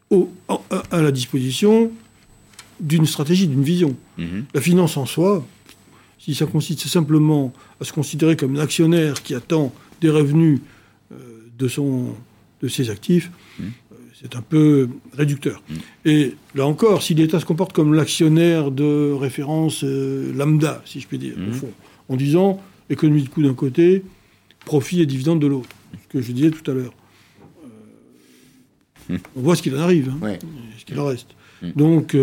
[0.09, 1.91] au, à, la disposition
[2.79, 3.95] d'une stratégie, d'une vision.
[4.17, 4.23] Mmh.
[4.53, 5.45] La finance en soi,
[6.23, 7.51] si ça consiste simplement
[7.81, 10.61] à se considérer comme un actionnaire qui attend des revenus
[11.11, 11.15] euh,
[11.59, 12.15] de, son,
[12.61, 13.63] de ses actifs, mmh.
[13.63, 15.61] euh, c'est un peu réducteur.
[15.67, 15.75] Mmh.
[16.05, 21.07] Et là encore, si l'État se comporte comme l'actionnaire de référence euh, lambda, si je
[21.07, 21.53] puis dire, au mmh.
[21.53, 21.71] fond,
[22.07, 24.05] en disant économie de coût d'un côté,
[24.63, 26.93] profit et dividende de l'autre, ce que je disais tout à l'heure.
[29.09, 30.37] on voit ce qu'il en arrive, hein,
[30.79, 31.35] ce qu'il en reste.
[31.75, 32.15] Donc,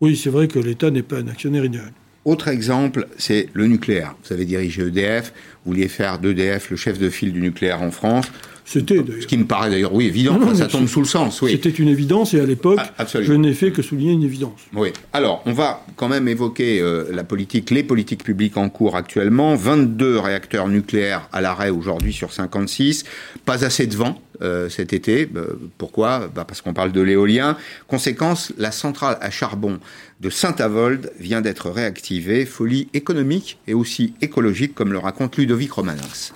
[0.00, 1.92] oui, c'est vrai que l'État n'est pas un actionnaire idéal.
[2.24, 4.14] Autre exemple, c'est le nucléaire.
[4.24, 5.32] Vous avez dirigé EDF,
[5.64, 8.26] vous vouliez faire d'EDF le chef de file du nucléaire en France.
[8.64, 11.42] C'était Ce qui me paraît d'ailleurs, oui, évident, ça tombe sous le sens.
[11.42, 11.50] Oui.
[11.50, 14.60] C'était une évidence et à l'époque, ah, je n'ai fait que souligner une évidence.
[14.74, 14.92] Oui.
[15.12, 19.56] Alors, on va quand même évoquer euh, la politique, les politiques publiques en cours actuellement.
[19.56, 23.04] 22 réacteurs nucléaires à l'arrêt aujourd'hui sur 56.
[23.44, 25.28] Pas assez de vent euh, cet été.
[25.36, 26.28] Euh, pourquoi?
[26.34, 27.56] Bah Parce qu'on parle de l'éolien.
[27.86, 29.78] Conséquence, la centrale à charbon
[30.20, 32.44] de Saint-Avold vient d'être réactivée.
[32.44, 36.32] Folie économique et aussi écologique, comme le raconte Ludovic Romanens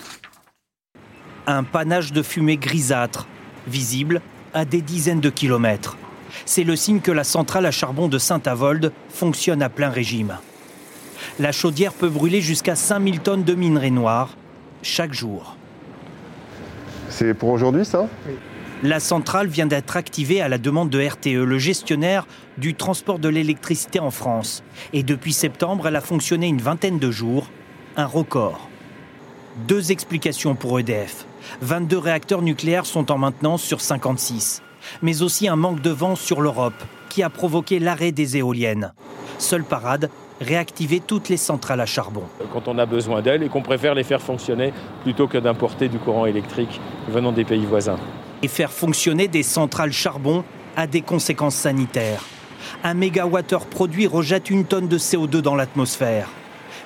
[1.47, 3.27] un panache de fumée grisâtre,
[3.67, 4.21] visible
[4.53, 5.97] à des dizaines de kilomètres.
[6.45, 10.39] C'est le signe que la centrale à charbon de Saint-Avold fonctionne à plein régime.
[11.39, 14.37] La chaudière peut brûler jusqu'à 5000 tonnes de minerai noir
[14.83, 15.56] chaque jour.
[17.19, 18.11] C'est pour aujourd'hui ça
[18.83, 22.27] La centrale vient d'être activée à la demande de RTE, le gestionnaire
[22.59, 24.63] du transport de l'électricité en France.
[24.93, 27.49] Et depuis septembre, elle a fonctionné une vingtaine de jours,
[27.97, 28.69] un record.
[29.67, 31.25] Deux explications pour EDF.
[31.63, 34.61] 22 réacteurs nucléaires sont en maintenance sur 56.
[35.01, 38.93] Mais aussi un manque de vent sur l'Europe qui a provoqué l'arrêt des éoliennes.
[39.39, 40.11] Seule parade,
[40.41, 42.25] réactiver toutes les centrales à charbon.
[42.53, 44.73] Quand on a besoin d'elles et qu'on préfère les faire fonctionner
[45.03, 47.99] plutôt que d'importer du courant électrique venant des pays voisins.
[48.43, 50.45] Et faire fonctionner des centrales charbon
[50.77, 52.23] a des conséquences sanitaires.
[52.85, 56.29] Un mégawattheure produit rejette une tonne de CO2 dans l'atmosphère,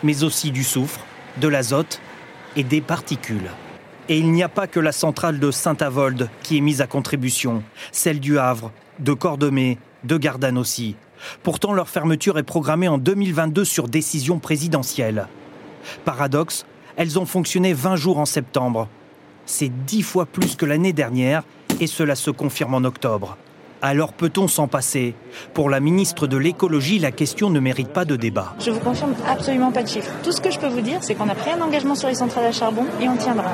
[0.02, 1.00] mais aussi du soufre,
[1.38, 2.00] de l'azote
[2.56, 3.50] et des particules.
[4.08, 7.62] Et il n'y a pas que la centrale de Saint-Avold qui est mise à contribution,
[7.92, 10.96] celle du Havre, de Cordemais, de Gardanne aussi.
[11.42, 15.26] Pourtant, leur fermeture est programmée en 2022 sur décision présidentielle.
[16.04, 16.66] Paradoxe,
[16.96, 18.88] elles ont fonctionné 20 jours en septembre.
[19.46, 21.42] C'est 10 fois plus que l'année dernière
[21.80, 23.36] et cela se confirme en octobre.
[23.82, 25.14] Alors peut-on s'en passer?
[25.54, 28.54] Pour la ministre de l'écologie, la question ne mérite pas de débat.
[28.60, 30.12] Je vous confirme absolument pas de chiffres.
[30.22, 32.14] Tout ce que je peux vous dire, c'est qu'on a pris un engagement sur les
[32.14, 33.50] centrales à charbon et on tiendra.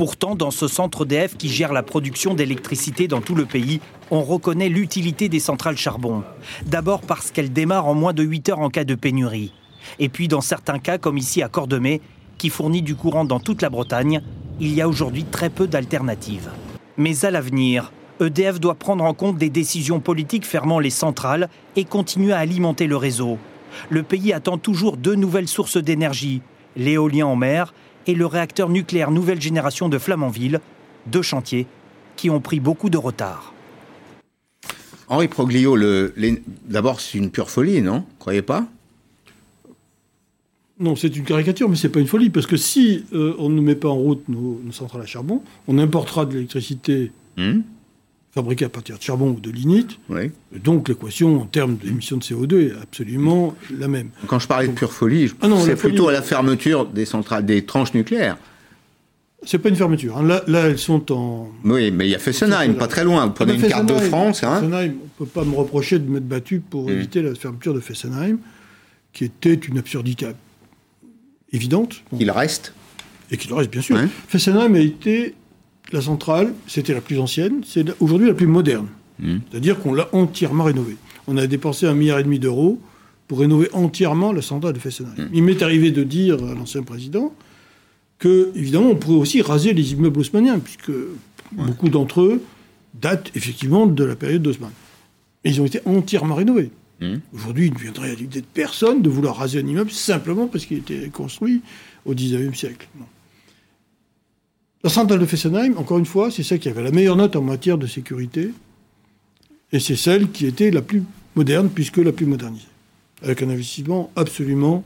[0.00, 4.22] Pourtant, dans ce centre DF qui gère la production d'électricité dans tout le pays, on
[4.22, 6.22] reconnaît l'utilité des centrales charbon.
[6.64, 9.52] D'abord parce qu'elles démarrent en moins de 8 heures en cas de pénurie.
[9.98, 12.00] Et puis dans certains cas, comme ici à Cordemais,
[12.38, 14.22] qui fournit du courant dans toute la Bretagne,
[14.58, 16.48] il y a aujourd'hui très peu d'alternatives.
[16.96, 21.84] Mais à l'avenir, EDF doit prendre en compte des décisions politiques fermant les centrales et
[21.84, 23.36] continuer à alimenter le réseau.
[23.90, 26.40] Le pays attend toujours deux nouvelles sources d'énergie,
[26.74, 27.74] l'éolien en mer
[28.10, 30.60] et le réacteur nucléaire nouvelle génération de Flamanville,
[31.06, 31.66] deux chantiers
[32.16, 33.54] qui ont pris beaucoup de retard.
[35.06, 35.78] Henri Proglio,
[36.68, 38.04] d'abord c'est une pure folie, non?
[38.18, 38.66] Croyez pas?
[40.80, 43.60] Non, c'est une caricature, mais c'est pas une folie, parce que si euh, on ne
[43.60, 47.60] met pas en route nos, centrales à charbon, on importera de l'électricité hmm?
[48.32, 49.98] Fabriqués à partir de charbon ou de lignite.
[50.64, 54.10] Donc l'équation en termes d'émissions de CO2 est absolument la même.
[54.26, 57.04] Quand je parlais de pure folie, je- Ah c'est folie- plutôt à la fermeture des
[57.04, 58.36] centrales, des tranches nucléaires.
[59.42, 60.18] C'est pas une fermeture.
[60.18, 60.22] hein.
[60.22, 61.50] Là, là, elles sont en.
[61.64, 63.24] Oui, mais il y a Fessenheim, pas très loin.
[63.26, 64.56] Vous prenez Ah une ben, carte de France, hein.
[64.60, 66.92] Fessenheim, on ne peut pas me reprocher de m'être battu pour Mm.
[66.92, 68.38] éviter la fermeture de Fessenheim,
[69.14, 70.26] qui était une absurdité
[71.52, 72.02] évidente.
[72.18, 72.74] Il reste
[73.32, 73.98] Et qu'il reste, bien sûr.
[74.28, 75.34] Fessenheim a été
[75.92, 78.86] la centrale, c'était la plus ancienne, c'est aujourd'hui la plus moderne.
[79.18, 79.38] Mm.
[79.50, 80.96] C'est-à-dire qu'on l'a entièrement rénovée.
[81.26, 82.80] On a dépensé un milliard et demi d'euros
[83.28, 85.14] pour rénover entièrement la centrale de Fessenheim.
[85.16, 85.28] Mm.
[85.32, 87.32] Il m'est arrivé de dire à l'ancien président
[88.18, 90.92] que, évidemment, on pourrait aussi raser les immeubles haussmanniens, puisque
[91.52, 92.42] beaucoup d'entre eux
[93.00, 94.72] datent effectivement de la période d'Haussmann.
[95.44, 96.70] Et ils ont été entièrement rénovés.
[97.00, 97.16] Mm.
[97.32, 100.66] Aujourd'hui, il ne viendrait à l'idée de personne de vouloir raser un immeuble simplement parce
[100.66, 101.62] qu'il était construit
[102.04, 102.88] au XIXe siècle.
[102.98, 103.06] Non.
[104.82, 107.42] La centrale de Fessenheim, encore une fois, c'est celle qui avait la meilleure note en
[107.42, 108.50] matière de sécurité,
[109.72, 111.02] et c'est celle qui était la plus
[111.36, 112.66] moderne, puisque la plus modernisée,
[113.22, 114.82] avec un investissement absolument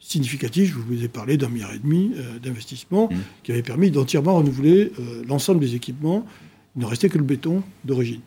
[0.00, 0.72] significatif.
[0.72, 3.08] Je vous ai parlé d'un milliard et demi euh, d'investissement
[3.44, 6.26] qui avait permis d'entièrement renouveler euh, l'ensemble des équipements.
[6.74, 8.20] Il ne restait que le béton d'origine.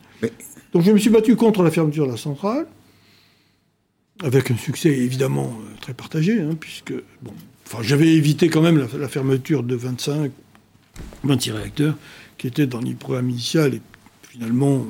[0.72, 2.66] Donc je me suis battu contre la fermeture de la centrale,
[4.22, 7.34] avec un succès évidemment euh, très partagé, hein, puisque bon,
[7.66, 10.32] enfin, j'avais évité quand même la, la fermeture de 25,
[11.24, 11.96] 26 réacteurs
[12.38, 13.82] qui étaient dans le programme initial, et
[14.30, 14.86] finalement,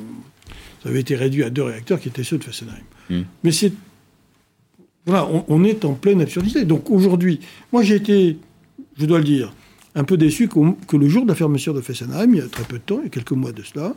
[0.82, 2.74] ça avait été réduit à deux réacteurs qui étaient ceux de Fessenheim.
[3.10, 3.22] Mm.
[3.42, 3.72] Mais c'est.
[5.06, 6.64] Voilà, on, on est en pleine absurdité.
[6.64, 7.40] Donc aujourd'hui,
[7.72, 8.38] moi j'ai été,
[8.96, 9.52] je dois le dire,
[9.94, 12.64] un peu déçu que le jour de la fermeture de Fessenheim, il y a très
[12.64, 13.94] peu de temps, il y a quelques mois de cela,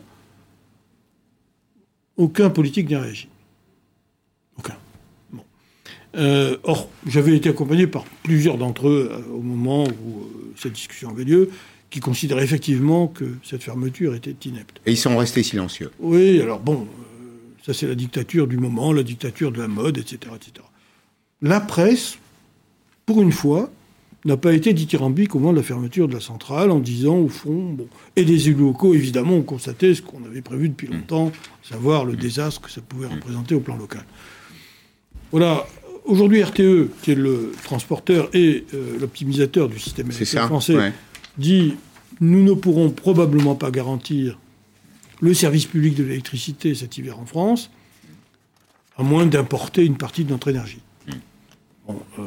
[2.18, 3.30] aucun politique n'a réagi.
[4.58, 4.76] Aucun.
[5.32, 5.44] Bon.
[6.16, 10.74] Euh, or, j'avais été accompagné par plusieurs d'entre eux euh, au moment où euh, cette
[10.74, 11.50] discussion avait lieu,
[11.90, 14.82] qui considéraient effectivement que cette fermeture était inepte.
[14.86, 15.92] Et ils sont restés silencieux.
[16.00, 19.98] Oui, alors bon, euh, ça c'est la dictature du moment, la dictature de la mode,
[19.98, 20.34] etc.
[20.36, 20.66] etc.
[21.42, 22.18] La presse,
[23.06, 23.72] pour une fois,
[24.26, 27.30] n'a pas été dithyrambique au moment de la fermeture de la centrale en disant, au
[27.30, 31.32] fond, bon, et les élus locaux, évidemment, ont constaté ce qu'on avait prévu depuis longtemps,
[31.64, 34.04] savoir le désastre que ça pouvait représenter au plan local.
[35.32, 35.66] Voilà.
[36.06, 40.94] Aujourd'hui, RTE, qui est le transporteur et euh, l'optimisateur du système électrique ça, français, ouais.
[41.38, 41.76] Dit
[42.20, 44.40] nous ne pourrons probablement pas garantir
[45.22, 47.70] le service public de l'électricité cet hiver en France,
[48.98, 50.82] à moins d'importer une partie de notre énergie.
[51.88, 52.24] Bon, euh,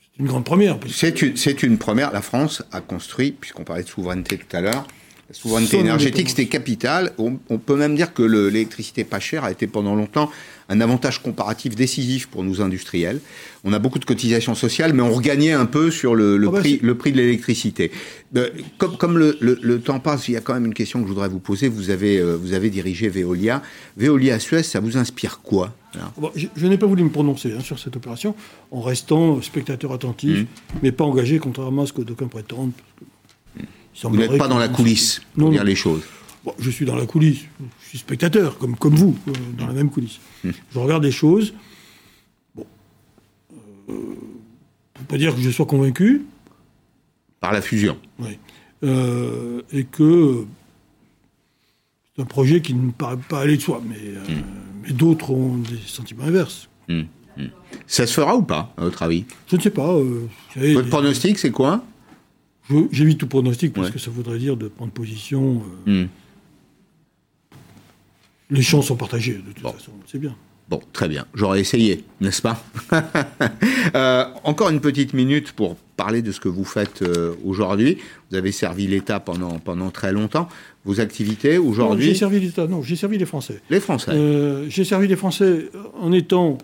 [0.00, 0.78] c'est une grande première.
[0.88, 2.12] C'est une, première.
[2.12, 4.86] La France a construit, puisqu'on parlait de souveraineté tout à l'heure,
[5.32, 7.12] souveraineté énergétique, c'était capital.
[7.18, 10.30] On, on peut même dire que le- l'électricité pas chère a été pendant longtemps
[10.68, 13.20] un avantage comparatif décisif pour nous industriels.
[13.64, 16.50] On a beaucoup de cotisations sociales, mais on regagnait un peu sur le, le Ah
[16.52, 17.90] bah, prix, le prix de l'électricité.
[18.36, 21.12] Euh, comme comme le, temps passe, il y a quand même une question que je
[21.12, 21.68] voudrais vous poser.
[21.68, 23.62] Vous avez, euh, vous avez dirigé Veolia.
[23.96, 25.74] Veolia Suez, ça vous inspire quoi
[26.16, 28.34] Bon, je, je n'ai pas voulu me prononcer hein, sur cette opération
[28.70, 30.46] en restant spectateur attentif, Mmh.
[30.82, 32.72] mais pas engagé, contrairement à ce que d'aucuns prétendent.
[34.02, 35.66] Vous n'êtes pas dans la coulisse, pour Non, dire non.
[35.66, 36.02] les choses.
[36.44, 37.42] Bon, je suis dans la coulisse,
[37.84, 40.18] je suis spectateur, comme, comme vous, euh, dans la même coulisse.
[40.44, 41.54] Je regarde les choses.
[42.56, 42.66] Bon.
[43.88, 43.92] Euh,
[44.98, 46.22] faut pas dire que je sois convaincu.
[47.40, 47.96] Par la fusion.
[48.18, 48.38] Oui.
[48.82, 50.44] Euh, et que
[52.16, 54.20] c'est un projet qui ne me paraît pas aller de soi, mais, euh,
[54.82, 56.68] mais d'autres ont des sentiments inverses.
[56.88, 57.02] Hmm,
[57.36, 57.46] hmm.
[57.86, 59.24] Ça se fera ou pas, à votre avis?
[59.48, 59.96] Je ne sais pas.
[60.54, 61.84] savez, Votre pronostic, c'est quoi?
[62.90, 63.92] J'évite tout pronostic parce Ouais.
[63.92, 65.62] que ça voudrait dire de prendre position.
[65.88, 66.08] euh, Hmm.
[68.50, 70.34] Les champs sont partagés, de toute façon, c'est bien.
[70.68, 71.26] Bon, très bien.
[71.34, 72.62] J'aurais essayé, n'est-ce pas
[73.94, 77.98] Euh, Encore une petite minute pour parler de ce que vous faites euh, aujourd'hui.
[78.30, 80.48] Vous avez servi l'État pendant, pendant très longtemps.
[80.84, 83.60] Vos activités Non, J'ai aujourd'hui servi l'État, non, j'ai servi les Français.
[83.70, 84.12] Les Français.
[84.12, 85.68] Euh, j'ai servi les Français
[86.00, 86.58] en étant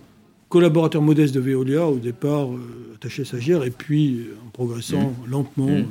[0.49, 2.59] collaborateur modeste de Veolia, au départ euh,
[2.95, 5.31] attaché stagiaire, et puis euh, en progressant Mmh.
[5.31, 5.81] lentement, Mmh.
[5.81, 5.85] euh,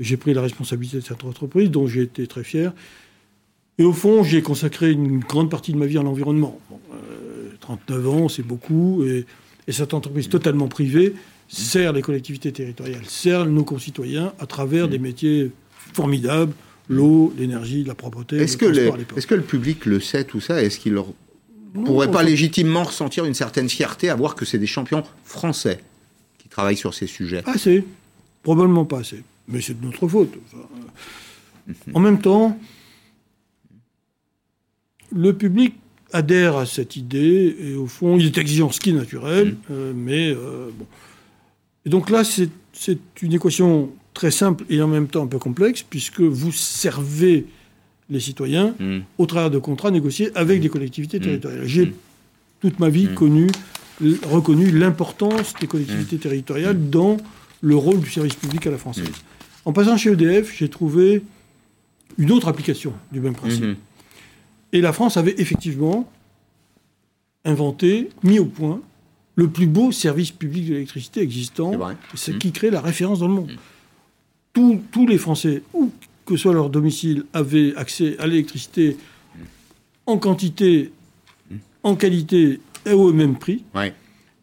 [0.00, 2.72] j'ai pris la responsabilité de cette entreprise, dont j'ai été très fier.
[3.78, 6.58] Et au fond, j'ai consacré une grande partie de ma vie à l'environnement.
[6.70, 9.24] Bon, euh, 39 ans, c'est beaucoup, et,
[9.68, 11.14] et cette entreprise totalement privée
[11.48, 15.50] sert les collectivités territoriales, sert nos concitoyens à travers des métiers
[15.94, 16.52] formidables,
[16.88, 20.62] l'eau, l'énergie, la propreté, Est-ce le que, est-ce que le public le sait, tout ça?
[20.62, 21.06] Est-ce qu'il leur
[21.74, 25.80] Non, pourrait pas légitimement ressentir une certaine fierté à voir que c'est des champions français
[26.38, 27.84] qui travaillent sur ces sujets Pas assez.
[28.42, 29.22] Probablement pas assez.
[29.48, 30.34] Mais c'est de notre faute.
[30.46, 30.64] Enfin,
[31.68, 32.58] euh, en même temps,
[35.12, 35.74] le public
[36.12, 39.92] adhère à cette idée et au fond, il est exigeant, ce qui est naturel, euh,
[39.94, 40.86] mais euh, bon.
[41.84, 45.82] Et donc là, c'est une équation très simple et en même temps un peu complexe,
[45.82, 47.46] puisque vous servez
[48.10, 48.74] les citoyens
[49.18, 51.66] au travers de contrats négociés avec des collectivités territoriales.
[51.66, 51.92] J'ai
[52.60, 53.48] toute ma vie connu,
[54.24, 57.18] reconnu l'importance des collectivités territoriales dans
[57.60, 59.10] le rôle du service public à la française.
[59.64, 61.22] En passant chez EDF, j'ai trouvé
[62.16, 63.76] une autre application du même principe.
[64.72, 66.10] Et la France avait effectivement
[67.44, 68.80] inventé, mis au point,
[69.36, 71.72] le plus beau service public de l'électricité existant,
[72.14, 73.52] ce qui crée la référence dans le monde.
[74.52, 75.90] Tous, tous les Français, où
[76.28, 78.98] que soit leur domicile, avaient accès à l'électricité
[80.04, 80.92] en quantité,
[81.82, 83.64] en qualité et au même prix.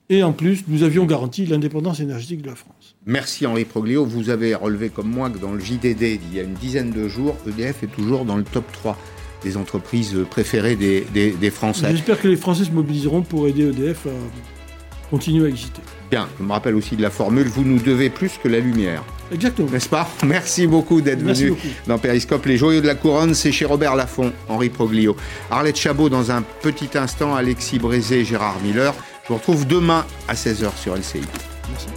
[0.09, 2.95] Et en plus, nous avions garanti l'indépendance énergétique de la France.
[3.05, 4.05] Merci Henri Proglio.
[4.05, 7.07] Vous avez relevé comme moi que dans le JDD d'il y a une dizaine de
[7.07, 8.97] jours, EDF est toujours dans le top 3
[9.43, 11.87] des entreprises préférées des, des, des Français.
[11.91, 15.81] J'espère que les Français se mobiliseront pour aider EDF à continuer à exister.
[16.09, 19.03] Bien, je me rappelle aussi de la formule, vous nous devez plus que la lumière.
[19.31, 19.69] Exactement.
[19.71, 21.53] N'est-ce pas Merci beaucoup d'être venu
[21.87, 22.45] dans Périscope.
[22.45, 25.15] Les Joyaux de la Couronne, c'est chez Robert Laffont, Henri Proglio.
[25.49, 28.93] Arlette Chabot dans un petit instant, Alexis Brézé Gérard Miller.
[29.23, 31.21] Je vous retrouve demain à 16h sur LCI.
[31.69, 31.87] Merci.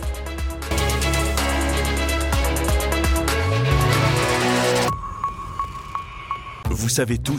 [6.71, 7.37] Vous savez tout